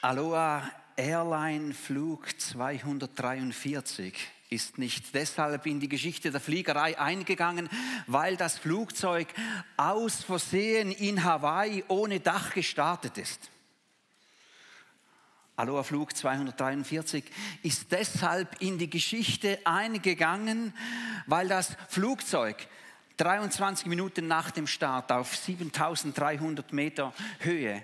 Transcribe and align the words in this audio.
Aloha 0.00 0.70
Airline 0.96 1.74
Flug 1.74 2.28
243 2.40 4.14
ist 4.48 4.78
nicht 4.78 5.12
deshalb 5.12 5.66
in 5.66 5.80
die 5.80 5.88
Geschichte 5.88 6.30
der 6.30 6.40
Fliegerei 6.40 6.96
eingegangen, 6.96 7.68
weil 8.06 8.36
das 8.36 8.56
Flugzeug 8.58 9.26
aus 9.76 10.22
Versehen 10.22 10.92
in 10.92 11.24
Hawaii 11.24 11.82
ohne 11.88 12.20
Dach 12.20 12.54
gestartet 12.54 13.18
ist. 13.18 13.50
Aloha 15.56 15.82
Flug 15.82 16.16
243 16.16 17.24
ist 17.64 17.90
deshalb 17.90 18.62
in 18.62 18.78
die 18.78 18.88
Geschichte 18.88 19.58
eingegangen, 19.64 20.74
weil 21.26 21.48
das 21.48 21.76
Flugzeug 21.88 22.68
23 23.16 23.86
Minuten 23.86 24.28
nach 24.28 24.52
dem 24.52 24.68
Start 24.68 25.10
auf 25.10 25.34
7300 25.34 26.72
Meter 26.72 27.12
Höhe 27.40 27.82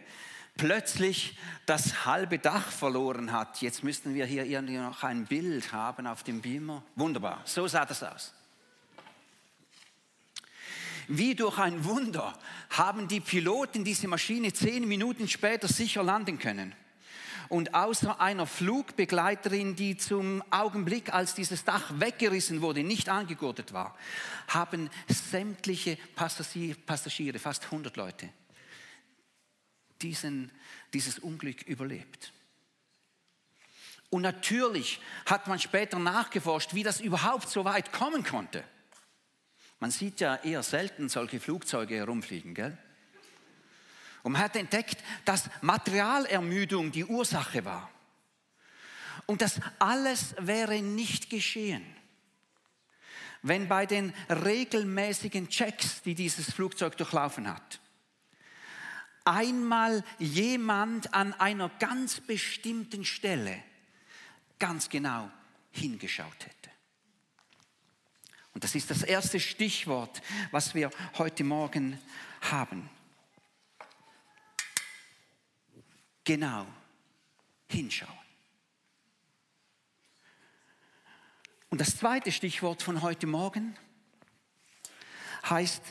plötzlich 0.57 1.37
das 1.67 2.05
halbe 2.07 2.39
Dach 2.39 2.71
verloren 2.71 3.33
hat. 3.33 3.61
Jetzt 3.61 3.83
müssten 3.83 4.15
wir 4.15 4.27
hier 4.27 4.45
irgendwie 4.45 4.77
noch 4.77 5.03
ein 5.03 5.27
Bild 5.27 5.73
haben 5.73 6.07
auf 6.07 6.23
dem 6.23 6.41
Beamer. 6.41 6.83
Wunderbar, 6.97 7.43
so 7.45 7.67
sah 7.67 7.85
das 7.85 8.03
aus. 8.03 8.33
Wie 11.09 11.35
durch 11.35 11.59
ein 11.59 11.85
Wunder 11.85 12.33
haben 12.71 13.09
die 13.09 13.21
Piloten 13.21 13.85
diese 13.85 14.09
Maschine 14.09 14.53
zehn 14.53 14.89
Minuten 14.89 15.29
später 15.29 15.69
sicher 15.69 16.03
landen 16.03 16.39
können. 16.39 16.75
Und 17.51 17.75
außer 17.75 18.21
einer 18.21 18.47
Flugbegleiterin, 18.47 19.77
die 19.77 19.99
zum 19.99 20.43
Augenblick, 20.51 21.13
als 21.13 21.35
dieses 21.35 21.63
Dach 21.65 21.93
weggerissen 21.99 22.63
wurde, 22.63 22.83
nicht 22.83 23.11
angegurtet 23.11 23.75
war, 23.75 23.95
haben 24.49 24.89
sämtliche 25.09 25.99
Passagiere, 26.17 27.39
fast 27.39 27.65
100 27.67 27.97
Leute, 27.99 28.31
diesen, 30.03 30.51
dieses 30.93 31.19
Unglück 31.19 31.63
überlebt. 31.63 32.33
Und 34.11 34.23
natürlich 34.23 35.01
hat 35.27 35.49
man 35.49 35.59
später 35.59 35.99
nachgeforscht, 35.99 36.75
wie 36.75 36.83
das 36.83 37.01
überhaupt 37.01 37.49
so 37.49 37.65
weit 37.65 37.93
kommen 37.93 38.23
konnte. 38.23 38.63
Man 39.81 39.91
sieht 39.91 40.21
ja 40.21 40.37
eher 40.37 40.63
selten 40.63 41.09
solche 41.09 41.41
Flugzeuge 41.41 41.97
herumfliegen, 41.97 42.55
gell? 42.55 42.79
Und 44.23 44.33
man 44.33 44.43
hat 44.43 44.57
entdeckt, 44.57 45.03
dass 45.25 45.51
Materialermüdung 45.61 46.93
die 46.93 47.05
Ursache 47.05 47.65
war. 47.65 47.91
Und 49.27 49.43
das 49.43 49.61
alles 49.79 50.35
wäre 50.39 50.81
nicht 50.81 51.29
geschehen, 51.29 51.85
wenn 53.43 53.69
bei 53.69 53.85
den 53.85 54.15
regelmäßigen 54.31 55.51
Checks, 55.51 56.03
die 56.03 56.15
dieses 56.15 56.53
Flugzeug 56.53 56.97
durchlaufen 56.97 57.49
hat, 57.49 57.81
einmal 59.25 60.05
jemand 60.19 61.13
an 61.15 61.33
einer 61.35 61.69
ganz 61.79 62.21
bestimmten 62.21 63.05
Stelle 63.05 63.63
ganz 64.59 64.89
genau 64.89 65.31
hingeschaut 65.73 66.47
hätte. 66.47 66.71
Und 68.53 68.63
das 68.63 68.75
ist 68.75 68.91
das 68.91 69.03
erste 69.03 69.41
Stichwort, 69.41 70.23
was 70.53 70.75
wir 70.75 70.91
heute 71.19 71.43
Morgen 71.43 72.01
haben. 72.41 72.89
Genau 76.23 76.67
hinschauen. 77.69 78.25
Und 81.71 81.81
das 81.81 81.97
zweite 81.97 82.31
Stichwort 82.31 82.83
von 82.83 83.03
heute 83.03 83.27
Morgen 83.27 83.77
heißt 85.49 85.83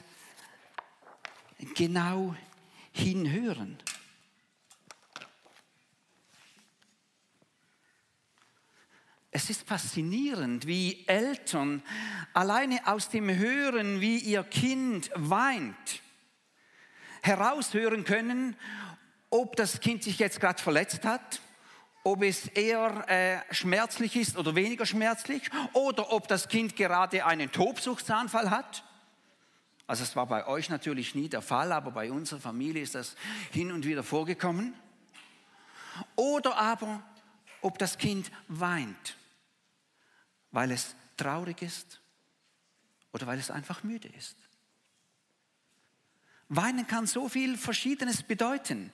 genau 1.76 2.34
hinschauen 2.34 2.53
hinhören. 2.94 3.78
Es 9.36 9.50
ist 9.50 9.68
faszinierend, 9.68 10.68
wie 10.68 11.08
Eltern 11.08 11.82
alleine 12.34 12.86
aus 12.86 13.10
dem 13.10 13.36
Hören, 13.36 14.00
wie 14.00 14.20
ihr 14.20 14.44
Kind 14.44 15.10
weint, 15.16 16.02
heraushören 17.24 18.04
können, 18.04 18.56
ob 19.32 19.56
das 19.56 19.80
Kind 19.80 20.04
sich 20.04 20.20
jetzt 20.20 20.40
gerade 20.40 20.62
verletzt 20.62 21.04
hat, 21.04 21.42
ob 22.04 22.22
es 22.22 22.48
eher 22.50 23.10
äh, 23.10 23.54
schmerzlich 23.54 24.16
ist 24.16 24.38
oder 24.38 24.54
weniger 24.54 24.86
schmerzlich, 24.86 25.50
oder 25.74 26.12
ob 26.12 26.28
das 26.28 26.48
Kind 26.48 26.76
gerade 26.76 27.26
einen 27.26 27.52
Tobsuchtsanfall 27.52 28.52
hat. 28.52 28.84
Also 29.88 30.04
es 30.04 30.16
war 30.16 30.28
bei 30.28 30.48
euch 30.48 30.70
natürlich 30.70 31.14
nie 31.14 31.28
der 31.28 31.42
Fall, 31.42 31.72
aber 31.72 31.92
bei 31.92 32.12
unserer 32.12 32.40
Familie 32.40 32.82
ist 32.82 32.96
das 32.96 33.16
hin 33.52 33.72
und 33.72 33.86
wieder 33.86 34.04
vorgekommen. 34.04 34.74
Oder 36.16 36.58
aber, 36.58 37.04
ob 37.62 37.78
das 37.78 37.98
Kind 37.98 38.32
weint, 38.48 39.18
weil 40.52 40.72
es 40.72 40.96
traurig 41.18 41.62
ist 41.62 42.02
oder 43.12 43.28
weil 43.28 43.40
es 43.40 43.52
einfach 43.52 43.84
müde 43.84 44.08
ist. 44.10 44.38
Weinen 46.50 46.88
kann 46.88 47.08
so 47.08 47.30
viel 47.30 47.58
Verschiedenes 47.58 48.24
bedeuten, 48.24 48.92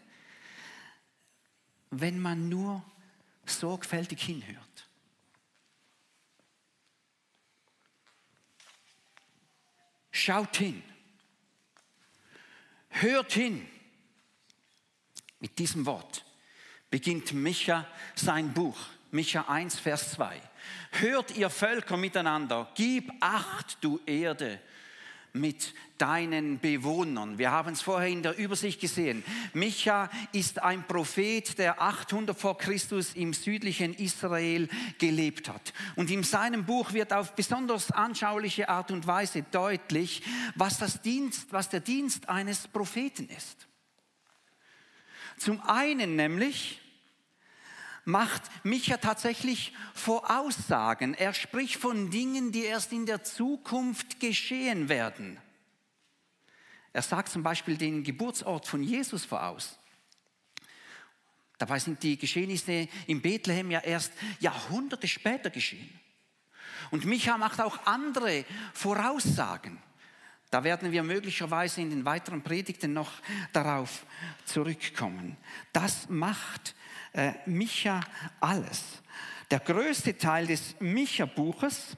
wenn 1.89 2.19
man 2.19 2.50
nur 2.50 2.83
sorgfältig 3.45 4.21
hinhört. 4.21 4.69
Schaut 10.11 10.57
hin. 10.57 10.81
Hört 12.89 13.33
hin. 13.33 13.67
Mit 15.39 15.57
diesem 15.57 15.85
Wort 15.85 16.25
beginnt 16.89 17.33
Micha 17.33 17.87
sein 18.15 18.53
Buch. 18.53 18.77
Micha 19.11 19.45
1, 19.47 19.79
Vers 19.79 20.11
2. 20.11 20.41
Hört 20.91 21.35
ihr 21.35 21.49
Völker 21.49 21.97
miteinander, 21.97 22.71
gib 22.75 23.11
acht, 23.21 23.77
du 23.81 23.99
Erde, 24.05 24.59
mit 25.34 25.73
deinen 25.97 26.59
Bewohnern. 26.59 27.38
Wir 27.38 27.51
haben 27.51 27.73
es 27.73 27.81
vorher 27.81 28.09
in 28.09 28.23
der 28.23 28.38
Übersicht 28.38 28.79
gesehen. 28.79 29.23
Micha 29.53 30.09
ist 30.31 30.62
ein 30.62 30.88
Prophet, 30.88 31.57
der 31.57 31.81
800 31.81 32.38
vor 32.38 32.57
Christus 32.57 33.13
im 33.13 33.34
südlichen 33.34 33.94
Israel 33.94 34.69
gelebt 34.97 35.50
hat. 35.50 35.73
Und 35.95 36.09
in 36.09 36.23
seinem 36.23 36.66
Buch 36.66 36.94
wird 36.94 37.13
auf 37.13 37.35
besonders 37.35 37.91
anschauliche 37.91 38.69
Art 38.69 38.91
und 38.91 39.07
Weise 39.07 39.44
deutlich, 39.51 40.23
was, 40.56 40.78
das 40.78 41.01
Dienst, 41.01 41.51
was 41.51 41.69
der 41.69 41.81
Dienst 41.81 42.29
eines 42.29 42.68
Propheten 42.68 43.28
ist. 43.29 43.68
Zum 45.38 45.62
einen 45.62 46.16
nämlich, 46.16 46.78
macht 48.09 48.43
Micha 48.63 48.97
tatsächlich 48.97 49.73
Voraussagen. 49.93 51.13
Er 51.13 51.33
spricht 51.33 51.77
von 51.77 52.09
Dingen, 52.09 52.51
die 52.51 52.63
erst 52.63 52.91
in 52.91 53.05
der 53.05 53.23
Zukunft 53.23 54.19
geschehen 54.19 54.89
werden. 54.89 55.37
Er 56.91 57.01
sagt 57.01 57.29
zum 57.29 57.43
Beispiel 57.43 57.77
den 57.77 58.03
Geburtsort 58.03 58.67
von 58.67 58.83
Jesus 58.83 59.25
voraus. 59.25 59.77
Dabei 61.57 61.77
sind 61.77 62.01
die 62.03 62.17
Geschehnisse 62.17 62.87
in 63.05 63.21
Bethlehem 63.21 63.69
ja 63.69 63.79
erst 63.79 64.13
Jahrhunderte 64.39 65.07
später 65.07 65.49
geschehen. 65.49 65.89
Und 66.89 67.05
Micha 67.05 67.37
macht 67.37 67.61
auch 67.61 67.85
andere 67.85 68.45
Voraussagen. 68.73 69.77
Da 70.49 70.63
werden 70.63 70.91
wir 70.91 71.03
möglicherweise 71.03 71.81
in 71.81 71.91
den 71.91 72.05
weiteren 72.05 72.41
Predigten 72.41 72.93
noch 72.93 73.11
darauf 73.53 74.05
zurückkommen. 74.45 75.37
Das 75.73 76.09
macht 76.09 76.73
äh, 77.13 77.33
Micha 77.45 78.01
alles. 78.39 78.83
Der 79.51 79.59
größte 79.59 80.17
Teil 80.17 80.47
des 80.47 80.75
Micha-Buches 80.79 81.97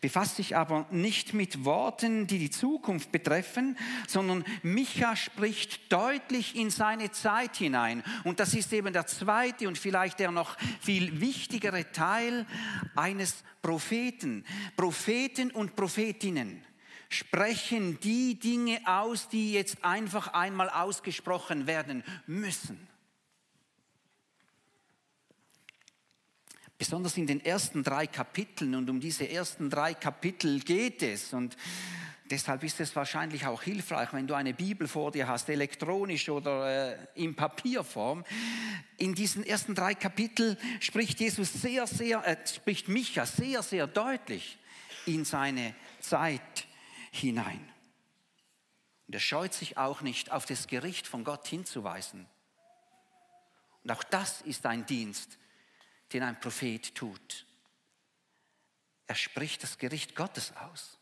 befasst 0.00 0.36
sich 0.36 0.56
aber 0.56 0.86
nicht 0.90 1.32
mit 1.32 1.64
Worten, 1.64 2.26
die 2.26 2.40
die 2.40 2.50
Zukunft 2.50 3.12
betreffen, 3.12 3.78
sondern 4.08 4.44
Micha 4.62 5.14
spricht 5.14 5.92
deutlich 5.92 6.56
in 6.56 6.70
seine 6.70 7.12
Zeit 7.12 7.56
hinein. 7.56 8.02
Und 8.24 8.40
das 8.40 8.54
ist 8.54 8.72
eben 8.72 8.92
der 8.92 9.06
zweite 9.06 9.68
und 9.68 9.78
vielleicht 9.78 10.18
der 10.18 10.32
noch 10.32 10.58
viel 10.80 11.20
wichtigere 11.20 11.92
Teil 11.92 12.46
eines 12.96 13.44
Propheten. 13.62 14.44
Propheten 14.76 15.52
und 15.52 15.76
Prophetinnen 15.76 16.64
sprechen 17.08 18.00
die 18.00 18.38
Dinge 18.40 18.80
aus, 18.84 19.28
die 19.28 19.52
jetzt 19.52 19.84
einfach 19.84 20.32
einmal 20.32 20.68
ausgesprochen 20.68 21.68
werden 21.68 22.02
müssen. 22.26 22.88
Besonders 26.82 27.16
in 27.16 27.28
den 27.28 27.44
ersten 27.44 27.84
drei 27.84 28.08
Kapiteln 28.08 28.74
und 28.74 28.90
um 28.90 28.98
diese 28.98 29.30
ersten 29.30 29.70
drei 29.70 29.94
Kapitel 29.94 30.58
geht 30.58 31.04
es. 31.04 31.32
Und 31.32 31.56
deshalb 32.28 32.64
ist 32.64 32.80
es 32.80 32.96
wahrscheinlich 32.96 33.46
auch 33.46 33.62
hilfreich, 33.62 34.12
wenn 34.12 34.26
du 34.26 34.34
eine 34.34 34.52
Bibel 34.52 34.88
vor 34.88 35.12
dir 35.12 35.28
hast, 35.28 35.48
elektronisch 35.48 36.28
oder 36.28 36.96
äh, 36.96 36.98
in 37.14 37.36
Papierform. 37.36 38.24
In 38.96 39.14
diesen 39.14 39.46
ersten 39.46 39.76
drei 39.76 39.94
Kapiteln 39.94 40.56
spricht 40.80 41.20
Jesus 41.20 41.52
sehr, 41.52 41.86
sehr, 41.86 42.26
äh, 42.26 42.36
spricht 42.48 42.88
Micha 42.88 43.26
sehr, 43.26 43.62
sehr 43.62 43.86
deutlich 43.86 44.58
in 45.06 45.24
seine 45.24 45.76
Zeit 46.00 46.66
hinein. 47.12 47.60
Und 49.06 49.14
er 49.14 49.20
scheut 49.20 49.54
sich 49.54 49.78
auch 49.78 50.00
nicht, 50.00 50.32
auf 50.32 50.46
das 50.46 50.66
Gericht 50.66 51.06
von 51.06 51.22
Gott 51.22 51.46
hinzuweisen 51.46 52.26
Und 53.84 53.92
auch 53.92 54.02
das 54.02 54.40
ist 54.40 54.66
ein 54.66 54.84
Dienst, 54.84 55.38
den 56.12 56.22
ein 56.22 56.40
Prophet 56.40 56.94
tut. 56.94 57.46
Er 59.06 59.14
spricht 59.14 59.62
das 59.62 59.78
Gericht 59.78 60.14
Gottes 60.14 60.56
aus. 60.56 60.98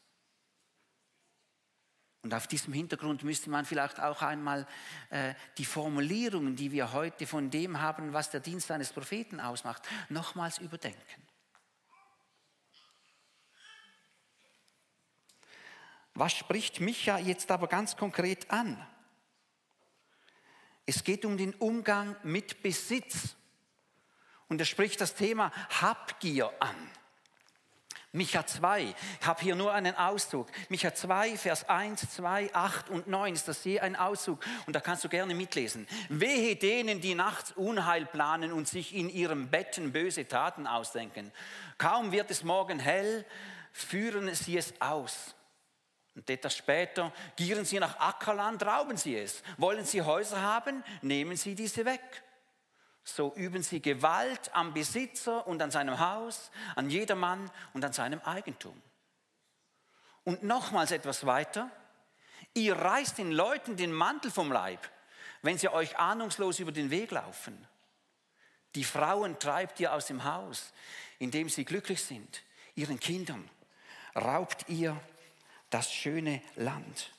Und 2.23 2.35
auf 2.35 2.47
diesem 2.47 2.73
Hintergrund 2.73 3.25
müsste 3.25 3.49
man 3.49 3.65
vielleicht 3.65 3.99
auch 3.99 4.21
einmal 4.21 4.67
äh, 5.09 5.35
die 5.57 5.65
Formulierungen, 5.65 6.55
die 6.55 6.71
wir 6.71 6.93
heute 6.93 7.27
von 7.27 7.51
dem 7.51 7.81
haben, 7.81 8.13
was 8.13 8.31
der 8.31 8.41
Dienst 8.41 8.71
eines 8.71 8.93
Propheten 8.93 9.41
ausmacht, 9.41 9.83
nochmals 10.11 10.59
überdenken. 10.59 11.27
Was 16.13 16.33
spricht 16.35 16.81
Micha 16.81 17.19
jetzt 17.19 17.51
aber 17.51 17.69
ganz 17.69 17.97
konkret 17.97 18.51
an? 18.51 18.87
Es 20.85 21.05
geht 21.05 21.25
um 21.25 21.39
den 21.39 21.55
Umgang 21.55 22.17
mit 22.23 22.63
Besitz. 22.63 23.37
Und 24.51 24.61
er 24.61 24.67
spricht 24.67 25.01
das 25.01 25.15
Thema 25.15 25.53
Habgier 25.81 26.53
an. 26.59 26.77
Micha 28.13 28.45
2, 28.45 28.93
ich 29.21 29.27
habe 29.27 29.41
hier 29.41 29.55
nur 29.55 29.73
einen 29.73 29.95
Auszug. 29.95 30.49
Micha 30.69 30.93
2, 30.93 31.37
Vers 31.37 31.69
1, 31.69 32.11
2, 32.17 32.53
8 32.53 32.91
und 32.91 33.07
9 33.07 33.35
ist 33.35 33.47
das 33.47 33.63
hier 33.63 33.85
ein 33.85 33.95
Auszug 33.95 34.41
und 34.67 34.75
da 34.75 34.81
kannst 34.81 35.05
du 35.05 35.09
gerne 35.09 35.33
mitlesen. 35.33 35.87
Wehe 36.09 36.57
denen, 36.57 37.01
die 37.01 37.15
nachts 37.15 37.53
Unheil 37.53 38.07
planen 38.07 38.53
und 38.53 38.67
sich 38.67 38.97
in 38.97 39.09
ihrem 39.09 39.49
Betten 39.49 39.93
böse 39.93 40.27
Taten 40.27 40.67
ausdenken. 40.67 41.31
Kaum 41.79 42.11
wird 42.11 42.33
es 42.33 42.43
morgen 42.43 42.81
hell, 42.81 43.25
führen 43.73 44.35
sie 44.35 44.59
es 44.59 44.75
aus. 44.81 45.37
Und 46.17 46.29
etwas 46.29 46.57
später 46.57 47.13
gieren 47.37 47.65
sie 47.65 47.79
nach 47.79 48.01
Ackerland, 48.01 48.67
rauben 48.67 48.97
sie 48.97 49.17
es. 49.17 49.45
Wollen 49.57 49.85
sie 49.85 50.03
Häuser 50.03 50.43
haben, 50.43 50.83
nehmen 51.01 51.37
sie 51.37 51.55
diese 51.55 51.85
weg. 51.85 52.25
So 53.05 53.35
üben 53.35 53.63
sie 53.63 53.81
Gewalt 53.81 54.55
am 54.55 54.75
Besitzer 54.75 55.47
und 55.47 55.63
an 55.63 55.71
seinem 55.71 55.99
Haus, 55.99 56.51
an 56.77 56.91
jedermann 56.91 57.51
und 57.73 57.85
an 57.85 57.93
seinem 57.93 58.21
Eigentum. 58.21 58.81
Und 60.25 60.43
nochmals 60.43 60.91
etwas 60.91 61.27
weiter. 61.27 61.71
Ihr 62.55 62.77
reißt 62.77 63.19
den 63.19 63.33
Leuten 63.33 63.77
den 63.77 63.93
Mantel 63.93 64.31
vom 64.31 64.53
Leib, 64.53 64.89
wenn 65.43 65.59
sie 65.59 65.69
euch 65.69 65.99
ahnungslos 65.99 66.59
über 66.59 66.73
den 66.73 66.91
Weg 66.91 67.11
laufen. 67.11 67.67
Die 68.75 68.85
Frauen 68.85 69.39
treibt 69.39 69.81
ihr 69.81 69.93
aus 69.93 70.07
dem 70.07 70.25
Haus, 70.25 70.73
indem 71.19 71.49
sie 71.49 71.65
glücklich 71.65 72.05
sind. 72.05 72.43
Ihren 72.75 73.01
Kindern 73.01 73.49
raubt 74.15 74.69
ihr 74.69 75.01
das 75.71 75.93
schöne 75.93 76.43
Land. 76.57 77.13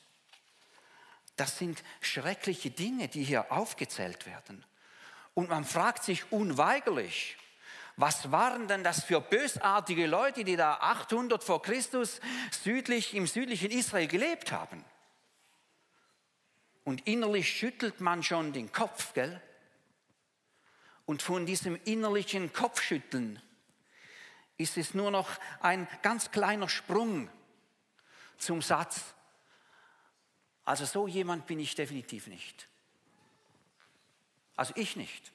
Das 1.36 1.58
sind 1.58 1.82
schreckliche 2.00 2.70
Dinge, 2.70 3.08
die 3.08 3.24
hier 3.24 3.50
aufgezählt 3.50 4.26
werden. 4.26 4.64
Und 5.34 5.48
man 5.48 5.64
fragt 5.64 6.04
sich 6.04 6.30
unweigerlich, 6.30 7.36
was 7.96 8.30
waren 8.32 8.68
denn 8.68 8.84
das 8.84 9.04
für 9.04 9.20
bösartige 9.20 10.06
Leute, 10.06 10.44
die 10.44 10.56
da 10.56 10.74
800 10.74 11.44
vor 11.44 11.62
Christus 11.62 12.20
südlich, 12.50 13.14
im 13.14 13.26
südlichen 13.26 13.70
Israel 13.70 14.08
gelebt 14.08 14.52
haben? 14.52 14.84
Und 16.84 17.06
innerlich 17.06 17.48
schüttelt 17.48 18.00
man 18.00 18.22
schon 18.22 18.52
den 18.52 18.72
Kopf, 18.72 19.12
gell? 19.14 19.40
Und 21.04 21.22
von 21.22 21.46
diesem 21.46 21.78
innerlichen 21.84 22.52
Kopfschütteln 22.52 23.40
ist 24.56 24.76
es 24.76 24.94
nur 24.94 25.10
noch 25.10 25.28
ein 25.60 25.86
ganz 26.02 26.30
kleiner 26.30 26.68
Sprung 26.68 27.28
zum 28.38 28.62
Satz. 28.62 29.00
Also 30.64 30.84
so 30.84 31.06
jemand 31.06 31.46
bin 31.46 31.58
ich 31.58 31.74
definitiv 31.74 32.26
nicht. 32.28 32.68
Also 34.56 34.72
ich 34.76 34.96
nicht. 34.96 35.32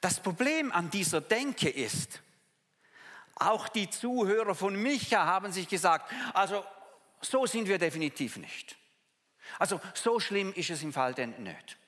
Das 0.00 0.20
Problem 0.20 0.70
an 0.70 0.90
dieser 0.90 1.20
Denke 1.20 1.70
ist, 1.70 2.20
auch 3.36 3.68
die 3.68 3.88
Zuhörer 3.90 4.54
von 4.54 4.76
Micha 4.76 5.24
haben 5.24 5.50
sich 5.50 5.68
gesagt, 5.68 6.12
also 6.34 6.64
so 7.20 7.46
sind 7.46 7.68
wir 7.68 7.78
definitiv 7.78 8.36
nicht. 8.36 8.76
Also 9.58 9.80
so 9.94 10.20
schlimm 10.20 10.52
ist 10.52 10.70
es 10.70 10.82
im 10.82 10.92
Fall 10.92 11.14
denn 11.14 11.42
nicht. 11.42 11.78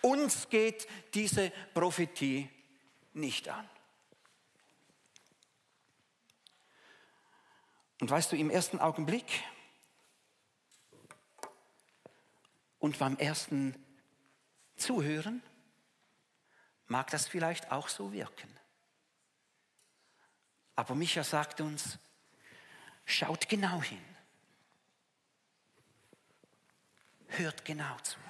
Uns 0.00 0.48
geht 0.48 0.86
diese 1.14 1.50
Prophetie 1.74 2.48
nicht 3.14 3.48
an. 3.48 3.68
Und 8.00 8.10
weißt 8.10 8.32
du, 8.32 8.36
im 8.36 8.50
ersten 8.50 8.78
Augenblick 8.78 9.26
und 12.86 13.00
beim 13.00 13.16
ersten 13.16 13.74
Zuhören 14.76 15.42
mag 16.86 17.10
das 17.10 17.26
vielleicht 17.26 17.72
auch 17.72 17.88
so 17.88 18.12
wirken. 18.12 18.48
Aber 20.76 20.94
Micha 20.94 21.24
sagt 21.24 21.60
uns, 21.60 21.98
schaut 23.04 23.48
genau 23.48 23.82
hin. 23.82 24.04
Hört 27.26 27.64
genau 27.64 27.98
zu. 28.04 28.20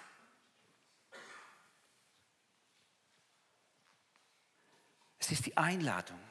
Es 5.19 5.33
ist 5.33 5.45
die 5.45 5.57
Einladung 5.59 6.26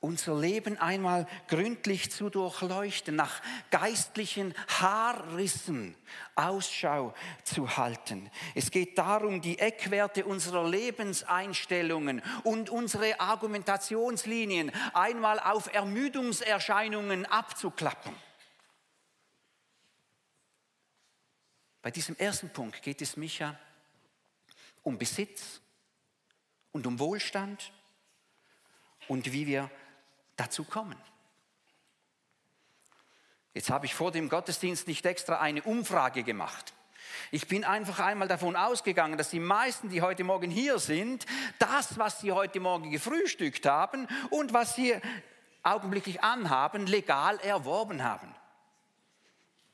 unser 0.00 0.38
Leben 0.38 0.78
einmal 0.78 1.26
gründlich 1.48 2.12
zu 2.12 2.30
durchleuchten, 2.30 3.16
nach 3.16 3.42
geistlichen 3.70 4.54
Haarrissen 4.68 5.96
Ausschau 6.36 7.14
zu 7.42 7.76
halten. 7.76 8.30
Es 8.54 8.70
geht 8.70 8.96
darum, 8.96 9.40
die 9.40 9.58
Eckwerte 9.58 10.24
unserer 10.24 10.68
Lebenseinstellungen 10.68 12.22
und 12.44 12.70
unsere 12.70 13.18
Argumentationslinien 13.18 14.70
einmal 14.94 15.40
auf 15.40 15.72
Ermüdungserscheinungen 15.74 17.26
abzuklappen. 17.26 18.14
Bei 21.82 21.90
diesem 21.90 22.16
ersten 22.16 22.50
Punkt 22.50 22.82
geht 22.82 23.02
es 23.02 23.16
Micha 23.16 23.58
um 24.82 24.96
Besitz 24.96 25.60
und 26.72 26.86
um 26.86 26.98
Wohlstand 26.98 27.72
und 29.08 29.32
wie 29.32 29.46
wir 29.46 29.70
dazu 30.38 30.64
kommen. 30.64 30.96
Jetzt 33.54 33.70
habe 33.70 33.86
ich 33.86 33.94
vor 33.94 34.12
dem 34.12 34.28
Gottesdienst 34.28 34.86
nicht 34.86 35.04
extra 35.04 35.40
eine 35.40 35.62
Umfrage 35.62 36.22
gemacht. 36.22 36.72
Ich 37.30 37.48
bin 37.48 37.64
einfach 37.64 37.98
einmal 37.98 38.28
davon 38.28 38.56
ausgegangen, 38.56 39.18
dass 39.18 39.30
die 39.30 39.40
meisten, 39.40 39.88
die 39.88 40.00
heute 40.02 40.24
Morgen 40.24 40.50
hier 40.50 40.78
sind, 40.78 41.26
das, 41.58 41.98
was 41.98 42.20
sie 42.20 42.32
heute 42.32 42.60
Morgen 42.60 42.90
gefrühstückt 42.90 43.66
haben 43.66 44.06
und 44.30 44.52
was 44.52 44.76
sie 44.76 44.96
augenblicklich 45.62 46.22
anhaben, 46.22 46.86
legal 46.86 47.38
erworben 47.40 48.04
haben. 48.04 48.34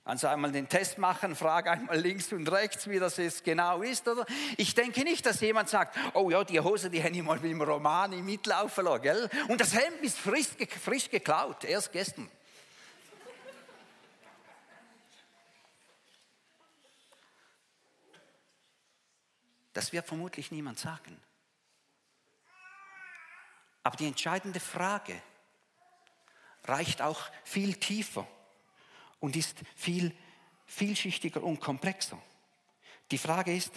Also 0.07 0.27
einmal 0.27 0.53
den 0.53 0.69
Test 0.69 0.99
machen, 0.99 1.35
frage 1.35 1.71
einmal 1.71 1.99
links 1.99 2.31
und 2.31 2.47
rechts, 2.53 2.89
wie 2.91 2.99
das 2.99 3.17
jetzt 3.17 3.43
genau 3.43 3.81
ist. 3.81 4.07
Oder? 4.07 4.27
Ich 4.59 4.75
denke 4.75 5.03
nicht, 5.03 5.25
dass 5.25 5.41
jemand 5.41 5.71
sagt, 5.71 5.97
oh 6.13 6.29
ja, 6.31 6.45
die 6.45 6.61
Hose, 6.61 6.91
die 6.91 7.01
hätte 7.01 7.17
ich 7.17 7.23
mal 7.23 7.39
mit 7.39 7.51
dem 7.51 7.63
Romani 7.63 8.21
mitlaufen 8.21 8.85
lassen. 8.85 9.03
Gell? 9.03 9.31
Und 9.49 9.63
das 9.63 9.75
Hemd 9.75 10.03
ist 10.03 10.19
frisch, 10.19 10.49
frisch 10.83 11.09
geklaut, 11.09 11.65
erst 11.65 11.91
gestern. 11.91 12.31
Das 19.73 19.91
wird 19.91 20.07
vermutlich 20.07 20.51
niemand 20.51 20.79
sagen. 20.79 21.19
Aber 23.83 23.97
die 23.97 24.07
entscheidende 24.07 24.61
Frage 24.61 25.21
reicht 26.65 27.01
auch 27.01 27.23
viel 27.43 27.75
tiefer 27.75 28.29
und 29.25 29.37
ist 29.37 29.57
viel 29.75 30.15
vielschichtiger 30.67 31.43
und 31.43 31.59
komplexer. 31.59 32.21
Die 33.11 33.17
Frage 33.17 33.57
ist, 33.57 33.73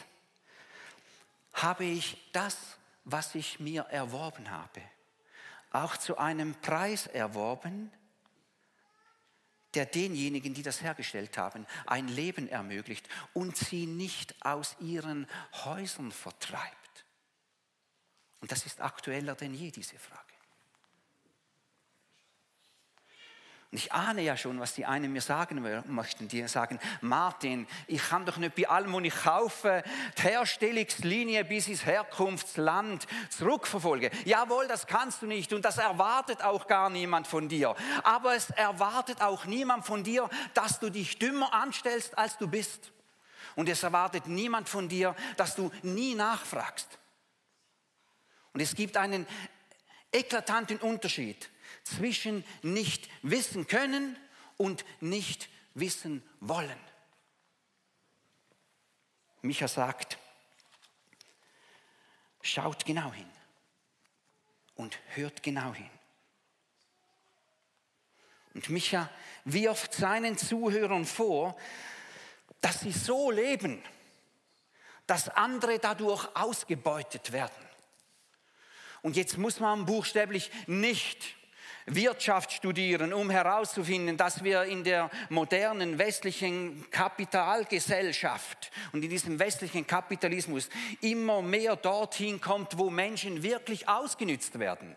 habe 1.53 1.85
ich 1.85 2.17
das, 2.33 2.57
was 3.05 3.33
ich 3.33 3.57
mir 3.61 3.83
erworben 3.83 4.51
habe, 4.51 4.81
auch 5.71 5.95
zu 5.95 6.17
einem 6.17 6.53
Preis 6.55 7.07
erworben, 7.07 7.89
der 9.73 9.85
denjenigen, 9.85 10.53
die 10.53 10.63
das 10.63 10.81
hergestellt 10.81 11.37
haben, 11.37 11.65
ein 11.85 12.09
Leben 12.09 12.49
ermöglicht 12.49 13.07
und 13.33 13.55
sie 13.55 13.85
nicht 13.85 14.35
aus 14.45 14.75
ihren 14.81 15.27
Häusern 15.63 16.11
vertreibt? 16.11 17.05
Und 18.41 18.51
das 18.51 18.65
ist 18.65 18.81
aktueller 18.81 19.35
denn 19.35 19.53
je, 19.53 19.71
diese 19.71 19.97
Frage. 19.97 20.36
Und 23.69 23.79
ich 23.79 23.91
ahne 23.91 24.21
ja 24.21 24.37
schon, 24.37 24.61
was 24.61 24.75
die 24.75 24.85
einen 24.85 25.11
mir 25.11 25.21
sagen 25.21 25.61
möchten. 25.87 26.29
Die 26.29 26.47
sagen, 26.47 26.79
Martin, 27.01 27.67
ich 27.87 28.01
kann 28.01 28.25
doch 28.25 28.37
nicht 28.37 28.55
bei 28.55 28.69
allem, 28.69 28.93
was 28.93 29.03
ich 29.03 29.15
kaufe, 29.15 29.83
die 30.17 30.21
Herstellungslinie 30.21 31.43
bis 31.43 31.67
ins 31.67 31.85
Herkunftsland 31.85 33.05
zurückverfolgen. 33.29 34.09
Jawohl, 34.23 34.69
das 34.69 34.87
kannst 34.87 35.21
du 35.21 35.25
nicht 35.25 35.51
und 35.51 35.65
das 35.65 35.79
erwartet 35.79 36.41
auch 36.43 36.65
gar 36.67 36.89
niemand 36.89 37.27
von 37.27 37.49
dir. 37.49 37.75
Aber 38.03 38.35
es 38.35 38.51
erwartet 38.51 39.21
auch 39.21 39.43
niemand 39.43 39.85
von 39.85 40.01
dir, 40.01 40.29
dass 40.53 40.79
du 40.79 40.89
dich 40.89 41.19
dümmer 41.19 41.53
anstellst, 41.53 42.17
als 42.17 42.37
du 42.37 42.47
bist. 42.47 42.93
Und 43.55 43.67
es 43.67 43.83
erwartet 43.83 44.27
niemand 44.27 44.69
von 44.69 44.87
dir, 44.87 45.13
dass 45.35 45.55
du 45.55 45.71
nie 45.81 46.15
nachfragst. 46.15 46.87
Und 48.53 48.61
es 48.61 48.75
gibt 48.75 48.95
einen 48.95 49.27
eklatanten 50.13 50.77
Unterschied 50.77 51.49
zwischen 51.89 52.43
nicht 52.61 53.09
wissen 53.21 53.67
können 53.67 54.17
und 54.57 54.85
nicht 55.01 55.49
wissen 55.73 56.23
wollen. 56.39 56.79
Micha 59.41 59.67
sagt, 59.67 60.17
schaut 62.41 62.85
genau 62.85 63.11
hin 63.13 63.29
und 64.75 64.97
hört 65.15 65.43
genau 65.43 65.73
hin. 65.73 65.89
Und 68.53 68.69
Micha 68.69 69.09
wirft 69.45 69.93
seinen 69.93 70.37
Zuhörern 70.37 71.05
vor, 71.05 71.55
dass 72.59 72.79
sie 72.81 72.91
so 72.91 73.29
leben, 73.29 73.83
dass 75.05 75.29
andere 75.29 75.79
dadurch 75.79 76.27
ausgebeutet 76.35 77.31
werden. 77.31 77.65
Und 79.03 79.15
jetzt 79.15 79.37
muss 79.37 79.59
man 79.59 79.85
buchstäblich 79.85 80.51
nicht 80.65 81.36
Wirtschaft 81.87 82.51
studieren, 82.51 83.13
um 83.13 83.29
herauszufinden, 83.29 84.17
dass 84.17 84.43
wir 84.43 84.63
in 84.63 84.83
der 84.83 85.09
modernen 85.29 85.97
westlichen 85.97 86.85
Kapitalgesellschaft 86.91 88.71
und 88.91 89.03
in 89.03 89.09
diesem 89.09 89.39
westlichen 89.39 89.87
Kapitalismus 89.87 90.69
immer 91.01 91.41
mehr 91.41 91.77
dorthin 91.77 92.41
kommt, 92.41 92.77
wo 92.77 92.89
Menschen 92.89 93.41
wirklich 93.41 93.87
ausgenützt 93.87 94.59
werden. 94.59 94.95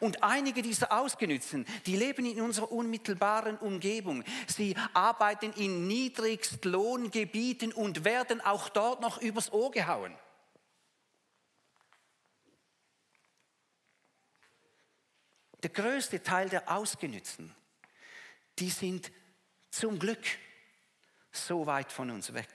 Und 0.00 0.22
einige 0.22 0.62
dieser 0.62 0.92
Ausgenützten, 0.92 1.66
die 1.86 1.96
leben 1.96 2.26
in 2.26 2.40
unserer 2.40 2.72
unmittelbaren 2.72 3.56
Umgebung. 3.58 4.24
Sie 4.46 4.74
arbeiten 4.94 5.52
in 5.56 5.86
Niedrigstlohngebieten 5.86 7.72
und 7.72 8.04
werden 8.04 8.40
auch 8.40 8.68
dort 8.68 9.00
noch 9.00 9.20
übers 9.20 9.52
Ohr 9.52 9.70
gehauen. 9.70 10.14
Der 15.62 15.70
größte 15.70 16.22
Teil 16.22 16.48
der 16.48 16.70
Ausgenützten, 16.70 17.54
die 18.58 18.70
sind 18.70 19.12
zum 19.70 19.98
Glück 19.98 20.24
so 21.30 21.66
weit 21.66 21.92
von 21.92 22.10
uns 22.10 22.34
weg, 22.34 22.48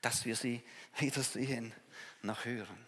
dass 0.00 0.24
wir 0.24 0.36
sie 0.36 0.62
weder 0.96 1.22
sehen 1.22 1.72
noch 2.22 2.44
hören. 2.44 2.86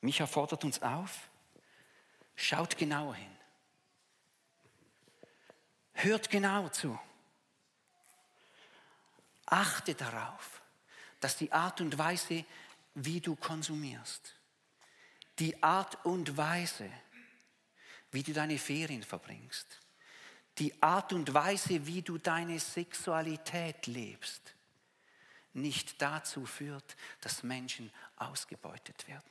Micha 0.00 0.26
fordert 0.26 0.64
uns 0.64 0.82
auf, 0.82 1.28
schaut 2.34 2.76
genauer 2.76 3.14
hin, 3.14 3.36
hört 5.94 6.30
genau 6.30 6.68
zu, 6.70 6.98
achte 9.46 9.94
darauf, 9.94 10.62
dass 11.20 11.36
die 11.36 11.52
Art 11.52 11.80
und 11.80 11.98
Weise, 11.98 12.44
wie 12.94 13.20
du 13.20 13.36
konsumierst, 13.36 14.34
die 15.38 15.62
Art 15.62 16.04
und 16.04 16.36
Weise, 16.36 16.90
wie 18.10 18.22
du 18.22 18.32
deine 18.32 18.58
Ferien 18.58 19.02
verbringst, 19.02 19.80
die 20.58 20.82
Art 20.82 21.12
und 21.12 21.32
Weise, 21.32 21.86
wie 21.86 22.02
du 22.02 22.18
deine 22.18 22.60
Sexualität 22.60 23.86
lebst, 23.86 24.54
nicht 25.54 26.00
dazu 26.00 26.46
führt, 26.46 26.96
dass 27.20 27.42
Menschen 27.42 27.90
ausgebeutet 28.16 29.06
werden. 29.08 29.30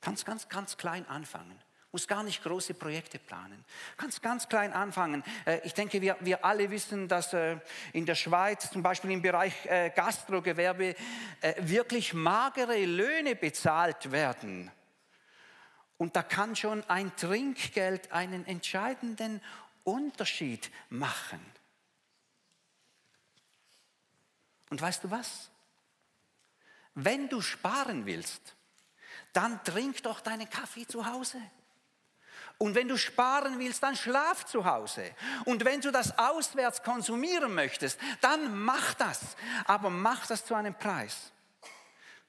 Kannst 0.00 0.26
ganz, 0.26 0.48
ganz 0.48 0.76
klein 0.76 1.06
anfangen. 1.06 1.58
Muss 1.92 2.08
gar 2.08 2.22
nicht 2.22 2.42
große 2.42 2.72
Projekte 2.72 3.18
planen. 3.18 3.62
Kannst 3.98 4.22
ganz 4.22 4.48
klein 4.48 4.72
anfangen. 4.72 5.22
Äh, 5.44 5.60
ich 5.64 5.74
denke, 5.74 6.00
wir, 6.00 6.16
wir 6.20 6.42
alle 6.42 6.70
wissen, 6.70 7.06
dass 7.06 7.34
äh, 7.34 7.58
in 7.92 8.06
der 8.06 8.14
Schweiz, 8.14 8.70
zum 8.70 8.82
Beispiel 8.82 9.10
im 9.10 9.20
Bereich 9.20 9.66
äh, 9.66 9.90
Gastrogewerbe, 9.90 10.96
wirklich 11.58 12.14
magere 12.14 12.84
Löhne 12.86 13.36
bezahlt 13.36 14.10
werden. 14.10 14.70
Und 15.98 16.16
da 16.16 16.22
kann 16.22 16.56
schon 16.56 16.82
ein 16.88 17.14
Trinkgeld 17.16 18.10
einen 18.10 18.46
entscheidenden 18.46 19.42
Unterschied 19.84 20.70
machen. 20.88 21.40
Und 24.70 24.80
weißt 24.80 25.04
du 25.04 25.10
was? 25.10 25.50
Wenn 26.94 27.28
du 27.28 27.40
sparen 27.40 28.06
willst, 28.06 28.54
dann 29.32 29.62
trink 29.64 30.02
doch 30.02 30.20
deinen 30.20 30.48
Kaffee 30.48 30.86
zu 30.86 31.04
Hause. 31.04 31.38
Und 32.58 32.74
wenn 32.74 32.88
du 32.88 32.96
sparen 32.96 33.58
willst, 33.58 33.82
dann 33.82 33.96
schlaf 33.96 34.46
zu 34.46 34.64
Hause. 34.64 35.14
Und 35.44 35.64
wenn 35.64 35.80
du 35.80 35.90
das 35.90 36.16
auswärts 36.18 36.82
konsumieren 36.82 37.54
möchtest, 37.54 37.98
dann 38.20 38.56
mach 38.64 38.94
das. 38.94 39.36
Aber 39.64 39.90
mach 39.90 40.26
das 40.26 40.44
zu 40.44 40.54
einem 40.54 40.74
Preis, 40.74 41.32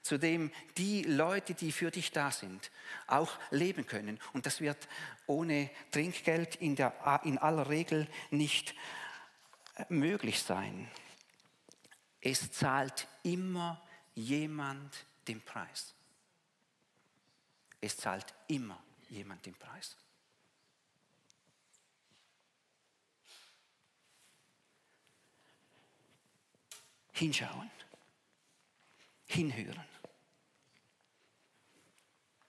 zu 0.02 0.18
dem 0.18 0.50
die 0.76 1.02
Leute, 1.04 1.54
die 1.54 1.72
für 1.72 1.90
dich 1.90 2.10
da 2.10 2.30
sind, 2.30 2.70
auch 3.06 3.32
leben 3.50 3.86
können. 3.86 4.18
Und 4.32 4.46
das 4.46 4.60
wird 4.60 4.88
ohne 5.26 5.70
Trinkgeld 5.92 6.56
in, 6.56 6.76
der, 6.76 7.20
in 7.24 7.38
aller 7.38 7.68
Regel 7.68 8.08
nicht 8.30 8.74
äh, 9.76 9.84
möglich 9.88 10.42
sein. 10.42 10.90
Es 12.20 12.50
zahlt 12.50 13.06
immer 13.22 13.82
jemand 14.14 15.04
den 15.28 15.40
Preis. 15.42 15.94
Es 17.80 17.96
zahlt 17.96 18.34
immer 18.48 18.82
jemand 19.10 19.44
den 19.46 19.54
Preis. 19.54 19.96
Hinschauen, 27.14 27.70
hinhören. 29.26 29.84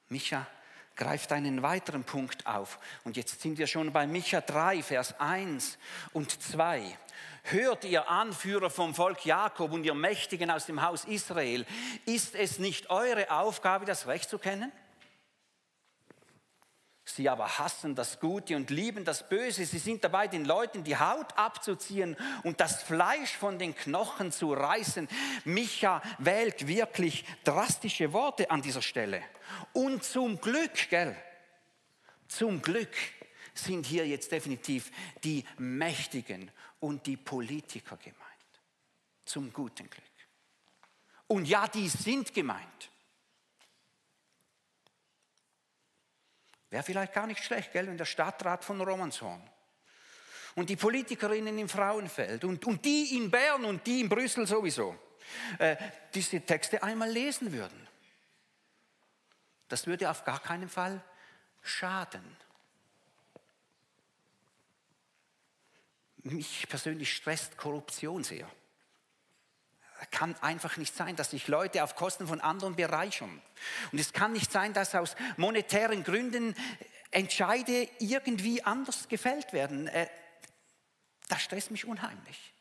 Micha 0.10 0.48
greift 0.96 1.32
einen 1.32 1.62
weiteren 1.62 2.04
Punkt 2.04 2.48
auf. 2.48 2.80
Und 3.04 3.16
jetzt 3.16 3.42
sind 3.42 3.58
wir 3.60 3.68
schon 3.68 3.94
bei 3.94 4.08
Micha 4.08 4.42
3, 4.42 4.82
Vers 4.82 5.20
1 5.20 5.78
und 6.14 6.42
2. 6.42 6.98
Hört 7.44 7.84
ihr 7.86 8.10
Anführer 8.10 8.72
vom 8.72 8.96
Volk 8.96 9.24
Jakob 9.24 9.72
und 9.72 9.84
ihr 9.84 9.94
Mächtigen 9.94 10.50
aus 10.50 10.66
dem 10.66 10.82
Haus 10.82 11.06
Israel, 11.06 11.66
ist 12.06 12.34
es 12.34 12.58
nicht 12.58 12.90
eure 12.90 13.30
Aufgabe, 13.30 13.86
das 13.86 14.08
Recht 14.08 14.30
zu 14.30 14.40
kennen? 14.40 14.72
Sie 17.08 17.30
aber 17.30 17.60
hassen 17.60 17.94
das 17.94 18.20
Gute 18.20 18.56
und 18.56 18.72
lieben 18.72 19.06
das 19.06 19.30
Böse. 19.30 19.64
Sie 19.66 19.78
sind 19.78 20.04
dabei, 20.04 20.28
den 20.28 20.44
Leuten 20.44 20.84
die 20.84 20.98
Haut 20.98 21.38
abzuziehen 21.38 22.18
und 22.44 22.60
das 22.60 22.82
Fleisch 22.82 23.38
von 23.38 23.60
den 23.60 23.76
Knochen 23.76 24.32
zu 24.32 24.52
reißen. 24.52 25.08
Micha 25.44 26.02
wählt 26.18 26.68
wirklich 26.68 27.24
drastische 27.44 28.12
Worte 28.12 28.50
an 28.50 28.64
dieser 28.64 28.82
Stelle. 28.82 29.22
Und 29.72 30.04
zum 30.04 30.42
Glück, 30.42 30.90
gell, 30.90 31.16
zum 32.28 32.60
Glück 32.60 32.96
sind 33.54 33.86
hier 33.86 34.08
jetzt 34.08 34.32
definitiv 34.32 34.92
die 35.24 35.46
Mächtigen 35.60 36.50
und 36.80 37.06
die 37.06 37.18
Politiker 37.18 37.98
gemeint. 37.98 38.20
Zum 39.26 39.54
guten 39.54 39.88
Glück. 39.90 40.04
Und 41.28 41.46
ja, 41.48 41.68
die 41.68 41.88
sind 41.88 42.34
gemeint. 42.34 42.90
Wäre 46.70 46.84
vielleicht 46.84 47.14
gar 47.14 47.28
nicht 47.28 47.44
schlecht, 47.44 47.72
gell, 47.72 47.88
wenn 47.88 47.98
der 47.98 48.06
Stadtrat 48.06 48.64
von 48.64 48.82
Romanshorn 48.82 49.42
und 50.56 50.70
die 50.70 50.76
Politikerinnen 50.76 51.58
im 51.58 51.70
Frauenfeld 51.70 52.44
und, 52.44 52.66
und 52.66 52.84
die 52.84 53.16
in 53.18 53.30
Bern 53.30 53.66
und 53.66 53.86
die 53.86 54.02
in 54.02 54.10
Brüssel 54.10 54.48
sowieso 54.48 54.98
äh, 55.60 55.76
diese 56.14 56.42
Texte 56.42 56.82
einmal 56.82 57.10
lesen 57.10 57.52
würden. 57.52 57.88
Das 59.68 59.88
würde 59.88 60.10
auf 60.10 60.24
gar 60.24 60.40
keinen 60.40 60.70
Fall 60.70 61.04
schaden. 61.62 62.24
Mich 66.24 66.68
persönlich 66.68 67.14
stresst 67.16 67.58
Korruption 67.58 68.24
sehr 68.24 68.50
kann 70.12 70.36
einfach 70.42 70.78
nicht 70.78 70.96
sein, 70.96 71.16
dass 71.16 71.32
sich 71.32 71.48
Leute 71.48 71.84
auf 71.84 71.96
Kosten 71.96 72.28
von 72.28 72.42
anderen 72.42 72.76
bereichern. 72.76 73.42
Und 73.92 74.00
es 74.00 74.14
kann 74.14 74.34
nicht 74.34 74.52
sein, 74.52 74.74
dass 74.74 74.96
aus 74.96 75.16
monetären 75.38 76.04
Gründen 76.04 76.56
Entscheide 77.12 77.88
irgendwie 78.00 78.64
anders 78.64 79.08
gefällt 79.08 79.54
werden. 79.54 79.88
Äh, 79.88 80.08
das 81.30 81.42
stresst 81.42 81.72
mich 81.72 81.86
unheimlich. 81.86 82.54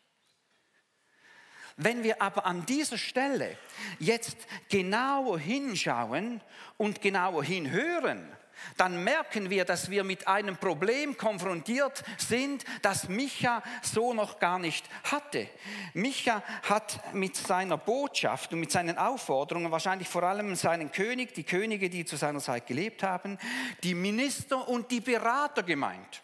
Wenn 1.76 2.04
wir 2.04 2.22
aber 2.22 2.46
an 2.46 2.64
dieser 2.66 2.98
Stelle 2.98 3.58
jetzt 3.98 4.36
genauer 4.68 5.40
hinschauen 5.40 6.40
und 6.76 7.00
genauer 7.00 7.42
hinhören, 7.42 8.30
dann 8.76 9.02
merken 9.04 9.50
wir, 9.50 9.64
dass 9.64 9.90
wir 9.90 10.04
mit 10.04 10.28
einem 10.28 10.56
Problem 10.56 11.16
konfrontiert 11.16 12.04
sind, 12.18 12.64
das 12.82 13.08
Micha 13.08 13.62
so 13.82 14.14
noch 14.14 14.38
gar 14.38 14.58
nicht 14.58 14.88
hatte. 15.04 15.48
Micha 15.92 16.42
hat 16.62 17.14
mit 17.14 17.36
seiner 17.36 17.76
Botschaft 17.76 18.52
und 18.52 18.60
mit 18.60 18.72
seinen 18.72 18.98
Aufforderungen 18.98 19.70
wahrscheinlich 19.70 20.08
vor 20.08 20.22
allem 20.22 20.54
seinen 20.56 20.92
König, 20.92 21.34
die 21.34 21.44
Könige, 21.44 21.90
die 21.90 22.04
zu 22.04 22.16
seiner 22.16 22.40
Zeit 22.40 22.66
gelebt 22.66 23.02
haben, 23.02 23.38
die 23.82 23.94
Minister 23.94 24.68
und 24.68 24.90
die 24.90 25.00
Berater 25.00 25.62
gemeint. 25.62 26.22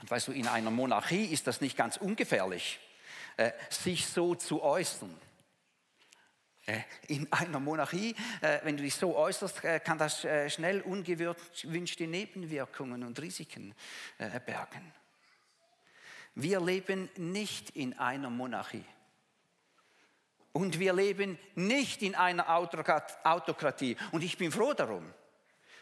Und 0.00 0.10
weißt 0.10 0.28
du, 0.28 0.32
in 0.32 0.48
einer 0.48 0.70
Monarchie 0.70 1.24
ist 1.24 1.46
das 1.46 1.62
nicht 1.62 1.76
ganz 1.78 1.96
ungefährlich, 1.96 2.78
äh, 3.38 3.52
sich 3.70 4.06
so 4.06 4.34
zu 4.34 4.62
äußern. 4.62 5.14
Äh, 6.66 6.80
in 7.08 7.30
einer 7.32 7.60
Monarchie, 7.60 8.14
äh, 8.40 8.60
wenn 8.62 8.76
du 8.76 8.82
dich 8.82 8.94
so 8.94 9.16
äußerst, 9.16 9.64
äh, 9.64 9.80
kann 9.80 9.98
das 9.98 10.26
schnell 10.48 10.80
ungewünschte 10.82 12.06
Nebenwirkungen 12.06 13.02
und 13.02 13.20
Risiken 13.20 13.74
bergen. 14.18 14.92
Wir 16.34 16.60
leben 16.60 17.08
nicht 17.16 17.70
in 17.70 17.98
einer 17.98 18.30
Monarchie. 18.30 18.84
Und 20.52 20.78
wir 20.78 20.92
leben 20.92 21.38
nicht 21.54 22.02
in 22.02 22.14
einer 22.14 22.48
Autokratie. 22.48 23.96
Und 24.12 24.22
ich 24.22 24.38
bin 24.38 24.52
froh 24.52 24.72
darum. 24.72 25.12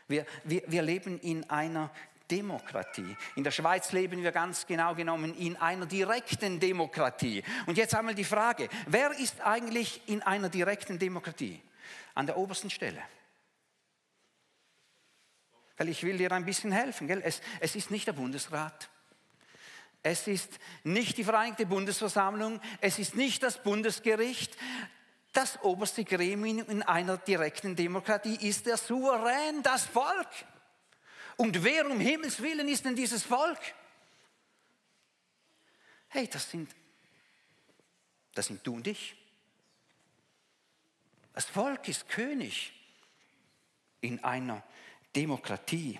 Wir, 0.08 0.26
wir, 0.44 0.62
wir 0.66 0.82
leben 0.82 1.18
in 1.20 1.48
einer 1.48 1.90
Demokratie. 2.30 3.16
In 3.36 3.44
der 3.44 3.50
Schweiz 3.50 3.92
leben 3.92 4.22
wir 4.22 4.32
ganz 4.32 4.66
genau 4.66 4.94
genommen 4.94 5.34
in 5.36 5.56
einer 5.56 5.86
direkten 5.86 6.60
Demokratie. 6.60 7.42
Und 7.66 7.76
jetzt 7.76 7.94
einmal 7.94 8.14
die 8.14 8.24
Frage, 8.24 8.68
wer 8.86 9.10
ist 9.12 9.40
eigentlich 9.40 10.00
in 10.06 10.22
einer 10.22 10.48
direkten 10.48 10.98
Demokratie? 10.98 11.60
An 12.14 12.26
der 12.26 12.36
obersten 12.36 12.70
Stelle. 12.70 13.02
Weil 15.76 15.88
ich 15.88 16.02
will 16.04 16.18
dir 16.18 16.30
ein 16.32 16.44
bisschen 16.44 16.72
helfen. 16.72 17.06
Gell? 17.06 17.22
Es, 17.24 17.40
es 17.60 17.74
ist 17.74 17.90
nicht 17.90 18.06
der 18.06 18.12
Bundesrat. 18.12 18.88
Es 20.02 20.26
ist 20.26 20.58
nicht 20.84 21.16
die 21.16 21.24
Vereinigte 21.24 21.66
Bundesversammlung. 21.66 22.60
Es 22.80 22.98
ist 22.98 23.14
nicht 23.14 23.42
das 23.42 23.62
Bundesgericht. 23.62 24.56
Das 25.32 25.62
oberste 25.62 26.04
Gremium 26.04 26.68
in 26.68 26.82
einer 26.82 27.16
direkten 27.16 27.74
Demokratie 27.74 28.36
ist 28.46 28.66
der 28.66 28.76
Souverän, 28.76 29.62
das 29.62 29.86
Volk. 29.86 30.28
Und 31.36 31.62
wer 31.64 31.90
um 31.90 32.00
Himmels 32.00 32.40
Willen 32.40 32.68
ist 32.68 32.84
denn 32.84 32.96
dieses 32.96 33.22
Volk? 33.22 33.58
Hey, 36.08 36.28
das 36.28 36.50
sind, 36.50 36.70
das 38.34 38.46
sind 38.46 38.66
du 38.66 38.74
und 38.74 38.86
ich. 38.86 39.16
Das 41.32 41.46
Volk 41.46 41.88
ist 41.88 42.08
König 42.08 42.72
in 44.02 44.22
einer 44.22 44.62
Demokratie. 45.16 45.98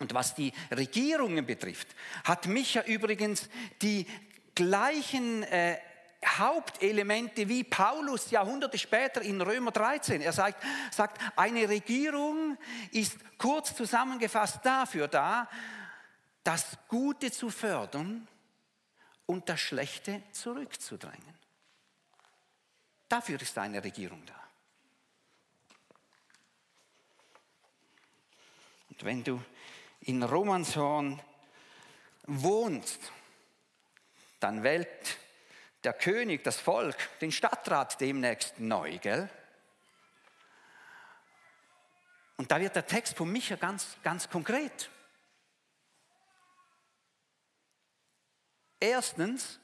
Und 0.00 0.12
was 0.12 0.34
die 0.34 0.52
Regierungen 0.70 1.46
betrifft, 1.46 1.88
hat 2.24 2.46
Micha 2.46 2.82
übrigens 2.82 3.48
die 3.80 4.06
gleichen 4.54 5.42
äh, 5.44 5.78
Hauptelemente 6.26 7.48
wie 7.48 7.64
Paulus 7.64 8.30
Jahrhunderte 8.30 8.78
später 8.78 9.22
in 9.22 9.40
Römer 9.40 9.70
13. 9.70 10.20
Er 10.20 10.32
sagt, 10.32 10.62
sagt, 10.92 11.20
eine 11.36 11.68
Regierung 11.68 12.56
ist 12.92 13.16
kurz 13.38 13.74
zusammengefasst 13.74 14.60
dafür 14.62 15.08
da, 15.08 15.48
das 16.42 16.78
Gute 16.88 17.30
zu 17.30 17.50
fördern 17.50 18.28
und 19.26 19.48
das 19.48 19.60
Schlechte 19.60 20.22
zurückzudrängen. 20.32 21.34
Dafür 23.08 23.40
ist 23.40 23.56
eine 23.58 23.82
Regierung 23.82 24.24
da. 24.26 24.34
Und 28.90 29.04
wenn 29.04 29.24
du 29.24 29.42
in 30.00 30.22
Romanshorn 30.22 31.20
wohnst, 32.26 33.00
dann 34.40 34.62
wählt 34.62 35.18
der 35.84 35.92
König, 35.92 36.42
das 36.44 36.56
Volk, 36.56 36.96
den 37.20 37.32
Stadtrat 37.32 38.00
demnächst 38.00 38.58
neu, 38.58 38.98
gell? 38.98 39.28
Und 42.36 42.50
da 42.50 42.60
wird 42.60 42.74
der 42.74 42.86
Text 42.86 43.16
von 43.16 43.30
Micha 43.30 43.56
ganz, 43.56 43.96
ganz 44.02 44.28
konkret. 44.28 44.90
Erstens 48.80 49.60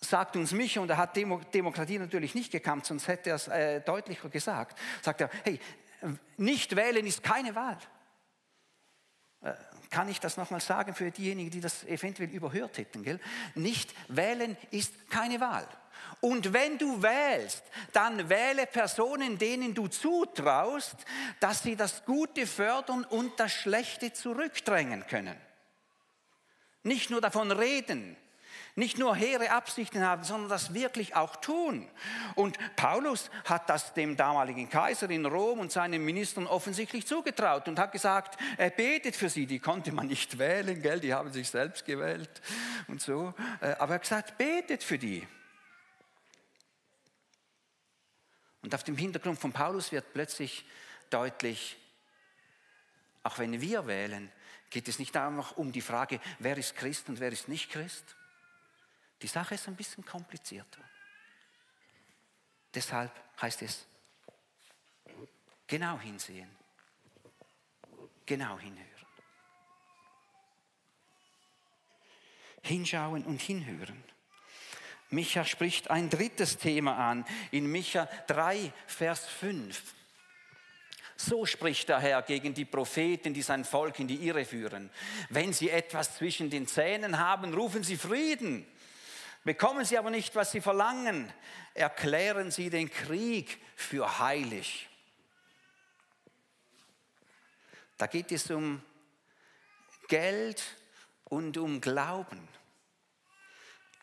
sagt 0.00 0.36
uns 0.36 0.52
Micha, 0.52 0.80
und 0.80 0.90
er 0.90 0.98
hat 0.98 1.16
Demokratie 1.16 1.98
natürlich 1.98 2.34
nicht 2.34 2.52
gekannt, 2.52 2.86
sonst 2.86 3.08
hätte 3.08 3.30
er 3.30 3.36
es 3.36 3.48
äh, 3.48 3.80
deutlicher 3.80 4.28
gesagt, 4.28 4.78
sagt 5.00 5.22
er, 5.22 5.30
hey, 5.44 5.58
nicht 6.36 6.76
wählen 6.76 7.06
ist 7.06 7.22
keine 7.22 7.54
Wahl. 7.54 7.78
Äh, 9.42 9.52
kann 9.90 10.08
ich 10.08 10.20
das 10.20 10.36
nochmal 10.36 10.60
sagen 10.60 10.94
für 10.94 11.10
diejenigen, 11.10 11.50
die 11.50 11.60
das 11.60 11.84
eventuell 11.84 12.30
überhört 12.30 12.78
hätten. 12.78 13.02
Gell? 13.02 13.20
Nicht 13.54 13.94
wählen 14.08 14.56
ist 14.70 15.10
keine 15.10 15.38
Wahl. 15.38 15.68
Und 16.20 16.52
wenn 16.52 16.78
du 16.78 17.02
wählst, 17.02 17.62
dann 17.92 18.28
wähle 18.28 18.66
Personen, 18.66 19.38
denen 19.38 19.74
du 19.74 19.88
zutraust, 19.88 20.96
dass 21.40 21.62
sie 21.62 21.76
das 21.76 22.04
Gute 22.04 22.46
fördern 22.46 23.04
und 23.04 23.38
das 23.38 23.52
Schlechte 23.52 24.12
zurückdrängen 24.12 25.06
können. 25.06 25.36
Nicht 26.84 27.10
nur 27.10 27.20
davon 27.20 27.50
reden, 27.50 28.16
nicht 28.74 28.98
nur 28.98 29.14
hehre 29.14 29.50
Absichten 29.50 30.02
haben, 30.02 30.24
sondern 30.24 30.48
das 30.48 30.72
wirklich 30.72 31.14
auch 31.14 31.36
tun. 31.36 31.88
Und 32.34 32.56
Paulus 32.76 33.30
hat 33.44 33.68
das 33.68 33.92
dem 33.92 34.16
damaligen 34.16 34.70
Kaiser 34.70 35.10
in 35.10 35.26
Rom 35.26 35.58
und 35.58 35.70
seinen 35.70 36.04
Ministern 36.04 36.46
offensichtlich 36.46 37.06
zugetraut 37.06 37.68
und 37.68 37.78
hat 37.78 37.92
gesagt, 37.92 38.40
er 38.56 38.70
betet 38.70 39.14
für 39.14 39.28
sie. 39.28 39.46
Die 39.46 39.58
konnte 39.58 39.92
man 39.92 40.06
nicht 40.06 40.38
wählen, 40.38 40.80
gell? 40.80 41.00
die 41.00 41.12
haben 41.12 41.32
sich 41.32 41.50
selbst 41.50 41.84
gewählt 41.84 42.40
und 42.88 43.02
so. 43.02 43.34
Äh, 43.60 43.72
aber 43.72 43.92
er 43.92 43.94
hat 43.96 44.02
gesagt, 44.02 44.38
betet 44.38 44.82
für 44.82 44.98
die. 44.98 45.26
Und 48.62 48.74
auf 48.74 48.84
dem 48.84 48.96
Hintergrund 48.96 49.38
von 49.38 49.52
Paulus 49.52 49.92
wird 49.92 50.12
plötzlich 50.14 50.64
deutlich, 51.10 51.76
auch 53.22 53.38
wenn 53.38 53.60
wir 53.60 53.86
wählen, 53.86 54.32
geht 54.70 54.88
es 54.88 54.98
nicht 54.98 55.14
einfach 55.16 55.56
um 55.58 55.72
die 55.72 55.82
Frage, 55.82 56.20
wer 56.38 56.56
ist 56.56 56.74
Christ 56.76 57.08
und 57.10 57.20
wer 57.20 57.30
ist 57.30 57.48
nicht 57.48 57.70
Christ, 57.70 58.16
die 59.22 59.28
Sache 59.28 59.54
ist 59.54 59.68
ein 59.68 59.76
bisschen 59.76 60.04
komplizierter. 60.04 60.82
Deshalb 62.74 63.12
heißt 63.40 63.62
es, 63.62 63.86
genau 65.66 65.98
hinsehen, 65.98 66.50
genau 68.26 68.58
hinhören. 68.58 68.88
Hinschauen 72.62 73.24
und 73.24 73.40
hinhören. 73.40 74.02
Micha 75.10 75.44
spricht 75.44 75.90
ein 75.90 76.08
drittes 76.08 76.56
Thema 76.56 76.96
an 76.96 77.24
in 77.50 77.66
Micha 77.66 78.06
3, 78.28 78.72
Vers 78.86 79.26
5. 79.26 79.94
So 81.16 81.44
spricht 81.46 81.88
der 81.88 82.00
Herr 82.00 82.22
gegen 82.22 82.54
die 82.54 82.64
Propheten, 82.64 83.34
die 83.34 83.42
sein 83.42 83.64
Volk 83.64 84.00
in 84.00 84.08
die 84.08 84.26
Irre 84.26 84.44
führen. 84.44 84.90
Wenn 85.28 85.52
sie 85.52 85.70
etwas 85.70 86.16
zwischen 86.16 86.50
den 86.50 86.66
Zähnen 86.66 87.18
haben, 87.18 87.52
rufen 87.54 87.84
sie 87.84 87.96
Frieden. 87.96 88.66
Bekommen 89.44 89.84
sie 89.84 89.98
aber 89.98 90.10
nicht, 90.10 90.34
was 90.36 90.52
sie 90.52 90.60
verlangen, 90.60 91.32
erklären 91.74 92.50
sie 92.50 92.70
den 92.70 92.90
Krieg 92.90 93.60
für 93.74 94.20
heilig. 94.20 94.88
Da 97.98 98.06
geht 98.06 98.30
es 98.32 98.50
um 98.50 98.82
Geld 100.08 100.62
und 101.24 101.56
um 101.56 101.80
Glauben. 101.80 102.48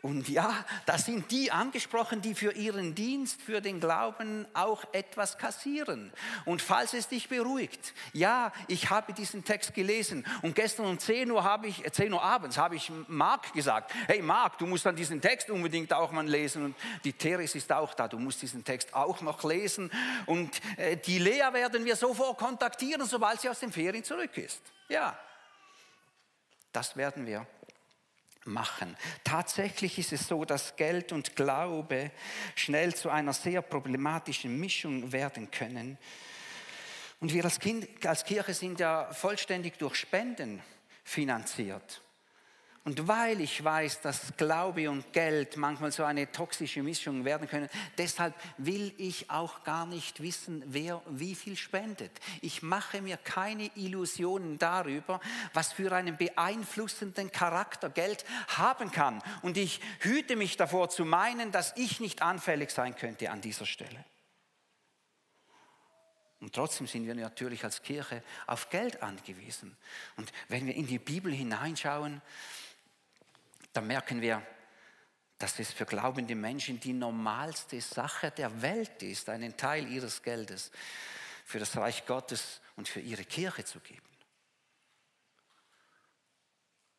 Und 0.02 0.30
ja, 0.30 0.64
da 0.86 0.98
sind 0.98 1.30
die 1.30 1.52
angesprochen, 1.52 2.22
die 2.22 2.34
für 2.34 2.54
ihren 2.54 2.96
Dienst, 2.96 3.42
für 3.42 3.60
den 3.60 3.82
Glauben 3.82 4.48
auch 4.54 4.86
etwas 4.94 5.38
kassieren. 5.38 6.14
Und 6.46 6.62
falls 6.62 6.94
es 6.94 7.10
dich 7.10 7.28
beruhigt, 7.28 7.94
ja, 8.14 8.54
ich 8.68 8.90
habe 8.90 9.12
diesen 9.12 9.44
Text 9.44 9.74
gelesen 9.74 10.26
und 10.42 10.56
gestern 10.56 10.86
um 10.86 10.98
10 10.98 11.30
Uhr, 11.30 11.44
habe 11.44 11.68
ich, 11.68 11.84
10 11.92 12.14
Uhr 12.14 12.24
abends 12.24 12.58
habe 12.58 12.78
ich 12.78 12.90
Mark 13.08 13.52
gesagt, 13.52 13.94
hey 14.08 14.22
Mark, 14.22 14.58
du 14.58 14.68
musst 14.68 14.86
dann 14.86 14.96
diesen 14.96 15.20
Text 15.20 15.50
unbedingt 15.50 15.92
auch 15.92 16.12
mal 16.12 16.26
lesen. 16.26 16.64
Und 16.64 16.76
die 17.04 17.14
Teres 17.14 17.54
ist 17.56 17.70
auch 17.72 17.94
da, 17.94 18.08
du 18.08 18.20
musst 18.20 18.42
diesen 18.42 18.64
Text 18.64 18.94
auch 18.94 19.20
noch 19.20 19.44
lesen. 19.44 19.92
Und 20.26 20.62
äh, 20.78 20.96
die 20.96 21.20
Lea 21.20 21.52
werden 21.52 21.84
wir 21.84 21.98
sofort 21.98 22.38
kontaktieren, 22.38 23.06
sobald 23.06 23.42
sie 23.42 23.50
aus 23.50 23.60
den 23.60 23.74
Ferien 23.74 24.06
zurück 24.06 24.38
ist. 24.38 24.62
Ja, 24.88 25.18
das 26.72 26.96
werden 26.96 27.26
wir 27.26 27.46
machen. 28.46 28.96
Tatsächlich 29.24 30.00
ist 30.00 30.14
es 30.14 30.28
so, 30.28 30.46
dass 30.46 30.76
Geld 30.76 31.12
und 31.12 31.36
Glaube 31.36 32.12
schnell 32.56 32.96
zu 32.96 33.10
einer 33.10 33.34
sehr 33.34 33.62
problematischen 33.62 34.60
Mischung 34.60 35.12
werden 35.12 35.52
können. 35.52 35.98
Und 37.20 37.34
wir 37.34 37.44
als, 37.44 37.60
kind, 37.60 38.06
als 38.06 38.24
Kirche 38.24 38.54
sind 38.54 38.80
ja 38.80 39.12
vollständig 39.12 39.78
durch 39.78 39.96
Spenden 39.96 40.62
finanziert. 41.04 42.02
Und 42.86 43.08
weil 43.08 43.42
ich 43.42 43.64
weiß, 43.64 44.02
dass 44.02 44.36
Glaube 44.38 44.90
und 44.90 45.12
Geld 45.12 45.58
manchmal 45.58 45.92
so 45.92 46.06
eine 46.06 46.32
toxische 46.32 46.82
Mischung 46.82 47.26
werden 47.26 47.48
können, 47.48 47.70
deshalb 47.98 48.34
will 48.58 48.94
ich 48.98 49.30
auch 49.30 49.64
gar 49.64 49.86
nicht 49.86 50.22
wissen, 50.22 50.64
wer 50.66 51.02
wie 51.08 51.36
viel 51.36 51.58
spendet. 51.58 52.12
Ich 52.42 52.64
mache 52.64 53.02
mir 53.02 53.18
keine 53.18 53.70
Illusionen 53.76 54.58
darüber, 54.58 55.20
was 55.54 55.74
für 55.74 55.92
einen 55.92 56.18
beeinflussenden 56.18 57.32
Charakter 57.32 57.90
Geld 57.90 58.26
haben 58.48 58.92
kann. 58.92 59.22
Und 59.42 59.58
ich 59.58 59.82
hüte 60.00 60.36
mich 60.36 60.56
davor 60.56 60.90
zu 60.90 61.04
meinen, 61.04 61.52
dass 61.52 61.74
ich 61.76 62.00
nicht 62.00 62.22
anfällig 62.22 62.72
sein 62.72 62.96
könnte 62.96 63.30
an 63.30 63.42
dieser 63.42 63.66
Stelle. 63.66 64.06
Und 66.40 66.56
trotzdem 66.56 66.88
sind 66.88 67.06
wir 67.06 67.16
natürlich 67.16 67.66
als 67.66 67.82
Kirche 67.82 68.24
auf 68.48 68.70
Geld 68.70 69.04
angewiesen. 69.04 69.76
Und 70.16 70.32
wenn 70.48 70.66
wir 70.66 70.76
in 70.76 70.88
die 70.88 71.00
Bibel 71.00 71.34
hineinschauen, 71.34 72.22
dann 73.80 73.88
merken 73.88 74.22
wir, 74.22 74.46
dass 75.38 75.58
es 75.58 75.72
für 75.72 75.86
glaubende 75.86 76.36
Menschen 76.36 76.82
die 76.82 76.92
normalste 76.92 77.80
Sache 77.80 78.30
der 78.30 78.62
Welt 78.62 79.02
ist, 79.02 79.30
einen 79.30 79.56
Teil 79.56 79.88
ihres 79.88 80.22
Geldes 80.22 80.70
für 81.46 81.60
das 81.60 81.78
Reich 81.78 82.06
Gottes 82.06 82.60
und 82.76 82.90
für 82.90 83.00
ihre 83.00 83.24
Kirche 83.24 83.64
zu 83.64 83.80
geben. 83.80 84.06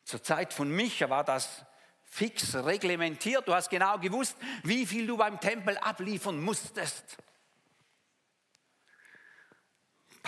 Zur 0.05 0.23
Zeit 0.23 0.53
von 0.53 0.71
Micha 0.71 1.07
war 1.07 1.23
das 1.23 1.63
fix 2.03 2.55
reglementiert. 2.55 3.47
Du 3.47 3.53
hast 3.53 3.69
genau 3.69 3.99
gewusst, 3.99 4.35
wie 4.63 4.87
viel 4.87 5.05
du 5.05 5.17
beim 5.17 5.39
Tempel 5.39 5.77
abliefern 5.77 6.41
musstest. 6.41 7.17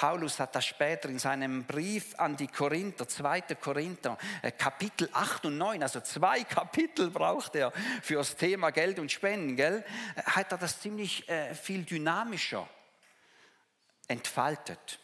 Paulus 0.03 0.37
hat 0.37 0.53
das 0.53 0.65
später 0.65 1.07
in 1.07 1.17
seinem 1.17 1.63
Brief 1.63 2.13
an 2.19 2.35
die 2.35 2.49
Korinther, 2.49 3.07
2. 3.07 3.55
Korinther, 3.55 4.17
äh, 4.41 4.51
Kapitel 4.51 5.07
8 5.13 5.45
und 5.45 5.57
9, 5.57 5.81
also 5.81 6.01
zwei 6.01 6.43
Kapitel 6.43 7.09
braucht 7.09 7.55
er 7.55 7.71
für 8.01 8.15
das 8.15 8.35
Thema 8.35 8.71
Geld 8.71 8.99
und 8.99 9.09
Spenden, 9.09 9.55
gell? 9.55 9.85
Äh, 10.17 10.23
hat 10.23 10.51
er 10.51 10.57
das 10.57 10.81
ziemlich 10.81 11.29
äh, 11.29 11.55
viel 11.55 11.85
dynamischer 11.85 12.67
entfaltet. 14.09 14.99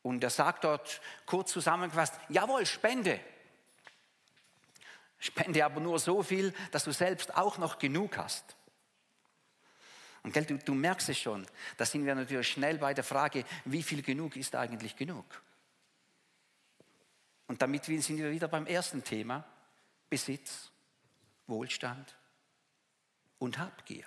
Und 0.00 0.24
er 0.24 0.30
sagt 0.30 0.64
dort 0.64 1.02
kurz 1.26 1.52
zusammengefasst, 1.52 2.14
jawohl, 2.30 2.64
spende. 2.64 3.20
Spende 5.18 5.62
aber 5.66 5.80
nur 5.80 5.98
so 5.98 6.22
viel, 6.22 6.54
dass 6.70 6.84
du 6.84 6.92
selbst 6.92 7.36
auch 7.36 7.58
noch 7.58 7.78
genug 7.78 8.16
hast. 8.16 8.56
Und 10.24 10.32
gell, 10.32 10.46
du, 10.46 10.58
du 10.58 10.74
merkst 10.74 11.10
es 11.10 11.18
schon, 11.18 11.46
da 11.76 11.84
sind 11.84 12.04
wir 12.06 12.14
natürlich 12.14 12.48
schnell 12.48 12.78
bei 12.78 12.94
der 12.94 13.04
Frage, 13.04 13.44
wie 13.66 13.82
viel 13.82 14.02
genug 14.02 14.36
ist 14.36 14.56
eigentlich 14.56 14.96
genug? 14.96 15.24
Und 17.46 17.60
damit 17.60 17.84
sind 17.84 18.16
wir 18.16 18.30
wieder 18.30 18.48
beim 18.48 18.66
ersten 18.66 19.04
Thema, 19.04 19.44
Besitz, 20.08 20.70
Wohlstand 21.46 22.16
und 23.38 23.58
Habgier. 23.58 24.06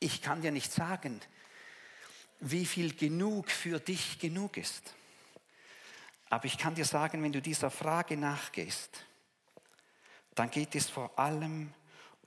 Ich 0.00 0.20
kann 0.20 0.42
dir 0.42 0.50
nicht 0.50 0.72
sagen, 0.72 1.20
wie 2.40 2.66
viel 2.66 2.96
genug 2.96 3.50
für 3.50 3.78
dich 3.78 4.18
genug 4.18 4.56
ist. 4.56 4.94
Aber 6.28 6.46
ich 6.46 6.58
kann 6.58 6.74
dir 6.74 6.86
sagen, 6.86 7.22
wenn 7.22 7.32
du 7.32 7.40
dieser 7.40 7.70
Frage 7.70 8.16
nachgehst, 8.16 9.04
dann 10.34 10.50
geht 10.50 10.74
es 10.74 10.88
vor 10.88 11.18
allem 11.18 11.72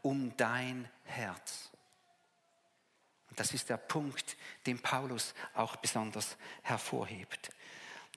um 0.01 0.35
dein 0.37 0.89
Herz. 1.05 1.69
Und 3.29 3.39
das 3.39 3.53
ist 3.53 3.69
der 3.69 3.77
Punkt, 3.77 4.37
den 4.65 4.79
Paulus 4.79 5.33
auch 5.55 5.75
besonders 5.77 6.37
hervorhebt. 6.61 7.51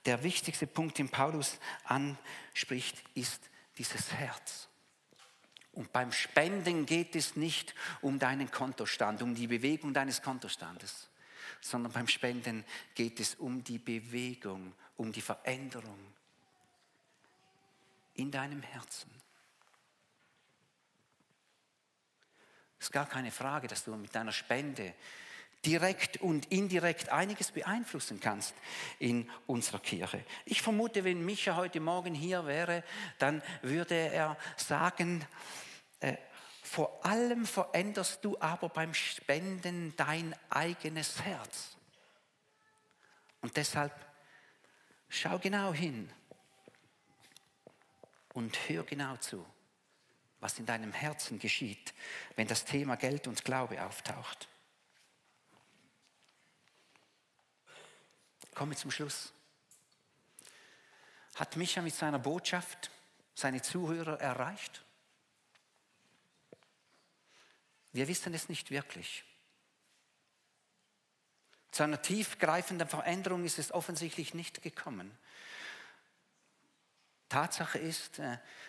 Der 0.04 0.22
wichtigste 0.22 0.66
Punkt, 0.66 0.98
den 0.98 1.08
Paulus 1.08 1.58
anspricht, 1.84 3.02
ist 3.14 3.48
dieses 3.78 4.12
Herz. 4.12 4.68
Und 5.72 5.92
beim 5.92 6.12
Spenden 6.12 6.86
geht 6.86 7.16
es 7.16 7.36
nicht 7.36 7.74
um 8.00 8.18
deinen 8.18 8.50
Kontostand, 8.50 9.22
um 9.22 9.34
die 9.34 9.46
Bewegung 9.46 9.92
deines 9.92 10.22
Kontostandes, 10.22 11.08
sondern 11.60 11.92
beim 11.92 12.08
Spenden 12.08 12.64
geht 12.94 13.20
es 13.20 13.34
um 13.34 13.62
die 13.62 13.78
Bewegung, 13.78 14.74
um 14.96 15.12
die 15.12 15.20
Veränderung 15.20 15.98
in 18.14 18.30
deinem 18.30 18.62
Herzen. 18.62 19.10
Ist 22.78 22.92
gar 22.92 23.06
keine 23.06 23.30
Frage, 23.30 23.68
dass 23.68 23.84
du 23.84 23.94
mit 23.96 24.14
deiner 24.14 24.32
Spende 24.32 24.94
direkt 25.64 26.18
und 26.18 26.46
indirekt 26.52 27.08
einiges 27.08 27.50
beeinflussen 27.50 28.20
kannst 28.20 28.54
in 28.98 29.28
unserer 29.46 29.80
Kirche. 29.80 30.24
Ich 30.44 30.62
vermute, 30.62 31.02
wenn 31.04 31.24
Micha 31.24 31.56
heute 31.56 31.80
Morgen 31.80 32.14
hier 32.14 32.46
wäre, 32.46 32.84
dann 33.18 33.42
würde 33.62 33.94
er 33.94 34.36
sagen, 34.56 35.26
äh, 36.00 36.16
vor 36.62 37.04
allem 37.04 37.46
veränderst 37.46 38.24
du 38.24 38.36
aber 38.40 38.68
beim 38.68 38.92
Spenden 38.94 39.94
dein 39.96 40.34
eigenes 40.50 41.22
Herz. 41.22 41.76
Und 43.40 43.56
deshalb 43.56 43.92
schau 45.08 45.38
genau 45.38 45.72
hin 45.72 46.12
und 48.34 48.56
hör 48.68 48.84
genau 48.84 49.16
zu 49.16 49.46
was 50.46 50.60
in 50.60 50.66
deinem 50.66 50.92
Herzen 50.92 51.40
geschieht, 51.40 51.92
wenn 52.36 52.46
das 52.46 52.64
Thema 52.64 52.94
Geld 52.94 53.26
und 53.26 53.44
Glaube 53.44 53.84
auftaucht. 53.84 54.46
Komme 58.54 58.76
zum 58.76 58.92
Schluss. 58.92 59.32
Hat 61.34 61.56
Micha 61.56 61.82
mit 61.82 61.96
seiner 61.96 62.20
Botschaft 62.20 62.92
seine 63.34 63.60
Zuhörer 63.60 64.20
erreicht? 64.20 64.84
Wir 67.92 68.06
wissen 68.06 68.32
es 68.32 68.48
nicht 68.48 68.70
wirklich. 68.70 69.24
Zu 71.72 71.82
einer 71.82 72.00
tiefgreifenden 72.00 72.86
Veränderung 72.86 73.44
ist 73.44 73.58
es 73.58 73.72
offensichtlich 73.72 74.32
nicht 74.32 74.62
gekommen. 74.62 75.10
Tatsache 77.28 77.78
ist, 77.78 78.20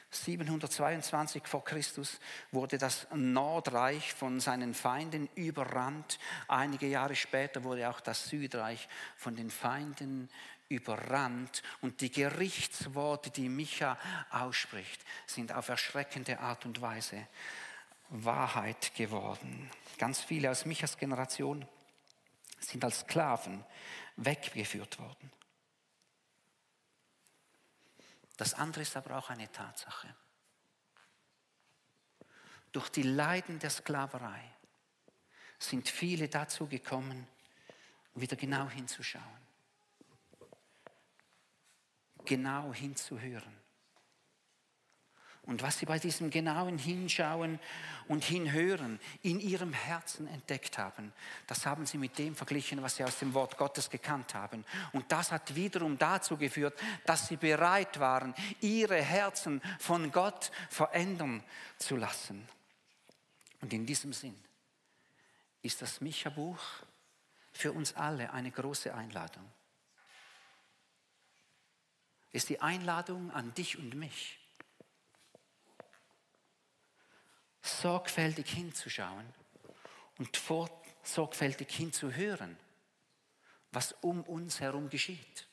722 0.10 1.44
äh, 1.44 1.48
vor 1.48 1.64
Christus 1.64 2.20
wurde 2.52 2.78
das 2.78 3.08
Nordreich 3.14 4.14
von 4.14 4.40
seinen 4.40 4.74
Feinden 4.74 5.30
überrannt. 5.36 6.20
Einige 6.48 6.88
Jahre 6.88 7.16
später 7.16 7.64
wurde 7.64 7.90
auch 7.90 8.00
das 8.00 8.28
Südreich 8.30 8.88
von 9.16 9.36
den 9.36 9.50
Feinden 9.50 10.30
überrannt. 10.70 11.64
Und 11.82 12.02
die 12.02 12.12
Gerichtsworte, 12.12 13.30
die 13.30 13.50
Micha 13.50 13.98
ausspricht, 14.30 15.04
sind 15.26 15.54
auf 15.54 15.70
erschreckende 15.70 16.40
Art 16.40 16.66
und 16.66 16.82
Weise 16.82 17.28
Wahrheit 18.10 18.96
geworden. 18.96 19.70
Ganz 19.98 20.22
viele 20.22 20.52
aus 20.52 20.66
Michas 20.66 20.98
Generation 20.98 21.66
sind 22.60 22.84
als 22.84 23.00
Sklaven 23.02 23.64
weggeführt 24.16 25.00
worden. 25.00 25.32
Das 28.38 28.54
andere 28.54 28.84
ist 28.84 28.96
aber 28.96 29.18
auch 29.18 29.30
eine 29.30 29.52
Tatsache. 29.52 30.16
Durch 32.72 32.90
die 32.90 33.04
Leiden 33.04 33.58
der 33.60 33.72
Sklaverei 33.72 34.44
sind 35.58 35.90
viele 35.90 36.30
dazu 36.30 36.68
gekommen, 36.68 37.28
wieder 38.14 38.36
genau 38.36 38.70
hinzuschauen, 38.70 39.24
genau 42.26 42.72
hinzuhören. 42.74 43.67
Und 45.48 45.62
was 45.62 45.80
sie 45.80 45.86
bei 45.86 45.98
diesem 45.98 46.30
genauen 46.30 46.78
Hinschauen 46.78 47.58
und 48.10 48.26
Hinhören 48.26 49.00
in 49.24 49.40
ihrem 49.40 49.72
Herzen 49.72 50.28
entdeckt 50.28 50.78
haben, 50.78 51.14
das 51.48 51.66
haben 51.66 51.86
sie 51.86 51.98
mit 51.98 52.18
dem 52.18 52.36
verglichen, 52.36 52.84
was 52.84 52.98
sie 52.98 53.06
aus 53.06 53.18
dem 53.20 53.34
Wort 53.34 53.58
Gottes 53.58 53.90
gekannt 53.90 54.36
haben. 54.36 54.66
Und 54.92 55.10
das 55.10 55.32
hat 55.32 55.56
wiederum 55.56 55.98
dazu 55.98 56.36
geführt, 56.36 56.78
dass 57.06 57.30
sie 57.30 57.38
bereit 57.38 57.98
waren, 57.98 58.36
ihre 58.60 59.02
Herzen 59.02 59.62
von 59.80 60.12
Gott 60.12 60.52
verändern 60.70 61.42
zu 61.78 61.96
lassen. 61.96 62.46
Und 63.62 63.72
in 63.72 63.86
diesem 63.86 64.12
Sinn 64.12 64.36
ist 65.62 65.82
das 65.82 66.02
Micha-Buch 66.02 66.60
für 67.54 67.72
uns 67.72 67.96
alle 67.96 68.34
eine 68.34 68.52
große 68.52 68.94
Einladung. 68.94 69.50
Ist 72.34 72.50
die 72.50 72.60
Einladung 72.60 73.32
an 73.32 73.54
dich 73.54 73.80
und 73.80 73.96
mich 73.96 74.37
sorgfältig 77.68 78.50
hinzuschauen 78.50 79.34
und 80.18 80.42
sorgfältig 81.04 81.70
hinzuhören, 81.72 82.58
was 83.72 83.94
um 84.02 84.24
uns 84.24 84.60
herum 84.60 84.90
geschieht. 84.90 85.48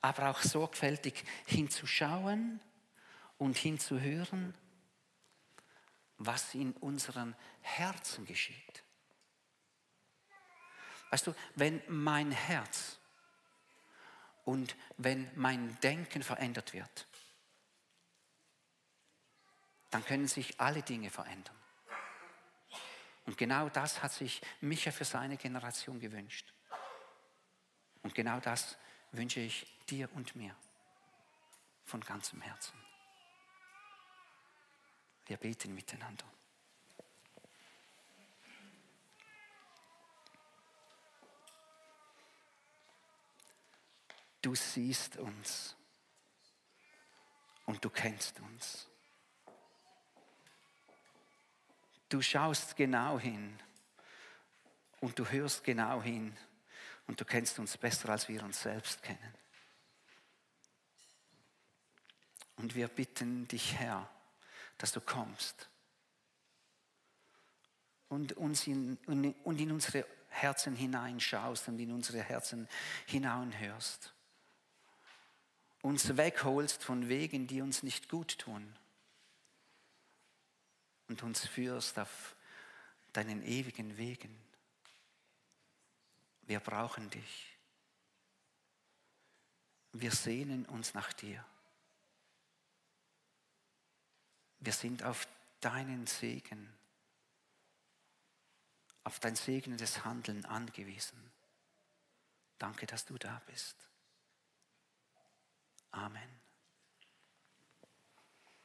Aber 0.00 0.30
auch 0.30 0.40
sorgfältig 0.40 1.24
hinzuschauen 1.46 2.60
und 3.36 3.56
hinzuhören, 3.56 4.54
was 6.18 6.54
in 6.54 6.72
unseren 6.74 7.36
Herzen 7.60 8.24
geschieht. 8.24 8.84
Weißt 11.10 11.26
du, 11.26 11.34
wenn 11.54 11.82
mein 11.88 12.30
Herz 12.30 12.98
und 14.44 14.76
wenn 14.96 15.30
mein 15.36 15.78
Denken 15.80 16.22
verändert 16.22 16.72
wird, 16.72 17.07
dann 19.90 20.04
können 20.04 20.28
sich 20.28 20.60
alle 20.60 20.82
Dinge 20.82 21.10
verändern. 21.10 21.56
Und 23.26 23.36
genau 23.36 23.68
das 23.68 24.02
hat 24.02 24.12
sich 24.12 24.40
Micha 24.60 24.90
für 24.90 25.04
seine 25.04 25.36
Generation 25.36 26.00
gewünscht. 26.00 26.52
Und 28.02 28.14
genau 28.14 28.40
das 28.40 28.78
wünsche 29.12 29.40
ich 29.40 29.66
dir 29.86 30.10
und 30.14 30.34
mir 30.34 30.54
von 31.84 32.00
ganzem 32.00 32.40
Herzen. 32.40 32.78
Wir 35.26 35.36
beten 35.36 35.74
miteinander. 35.74 36.24
Du 44.40 44.54
siehst 44.54 45.16
uns 45.18 45.76
und 47.66 47.84
du 47.84 47.90
kennst 47.90 48.40
uns. 48.40 48.88
Du 52.08 52.22
schaust 52.22 52.76
genau 52.76 53.18
hin 53.18 53.58
und 55.00 55.18
du 55.18 55.26
hörst 55.26 55.64
genau 55.64 56.02
hin 56.02 56.36
und 57.06 57.20
du 57.20 57.24
kennst 57.24 57.58
uns 57.58 57.76
besser, 57.76 58.08
als 58.08 58.28
wir 58.28 58.42
uns 58.42 58.62
selbst 58.62 59.02
kennen. 59.02 59.34
Und 62.56 62.74
wir 62.74 62.88
bitten 62.88 63.46
dich, 63.46 63.74
Herr, 63.74 64.08
dass 64.78 64.92
du 64.92 65.00
kommst 65.00 65.68
und, 68.08 68.32
uns 68.34 68.66
in, 68.66 68.96
und 69.06 69.60
in 69.60 69.70
unsere 69.70 70.06
Herzen 70.28 70.74
hineinschaust 70.74 71.68
und 71.68 71.78
in 71.78 71.92
unsere 71.92 72.22
Herzen 72.22 72.68
hineinhörst. 73.06 74.12
Uns 75.82 76.16
wegholst 76.16 76.82
von 76.82 77.08
Wegen, 77.08 77.46
die 77.46 77.60
uns 77.60 77.82
nicht 77.82 78.08
gut 78.08 78.38
tun. 78.38 78.74
Und 81.08 81.22
uns 81.22 81.46
führst 81.46 81.98
auf 81.98 82.36
deinen 83.12 83.42
ewigen 83.42 83.96
Wegen. 83.96 84.36
Wir 86.42 86.60
brauchen 86.60 87.10
dich. 87.10 87.56
Wir 89.92 90.12
sehnen 90.12 90.66
uns 90.66 90.94
nach 90.94 91.12
dir. 91.12 91.44
Wir 94.60 94.72
sind 94.72 95.02
auf 95.02 95.26
deinen 95.60 96.06
Segen 96.06 96.72
auf 99.08 99.20
dein 99.20 99.36
segnendes 99.36 100.04
Handeln 100.04 100.44
angewiesen. 100.44 101.32
Danke, 102.58 102.84
dass 102.84 103.06
du 103.06 103.16
da 103.16 103.40
bist. 103.46 103.74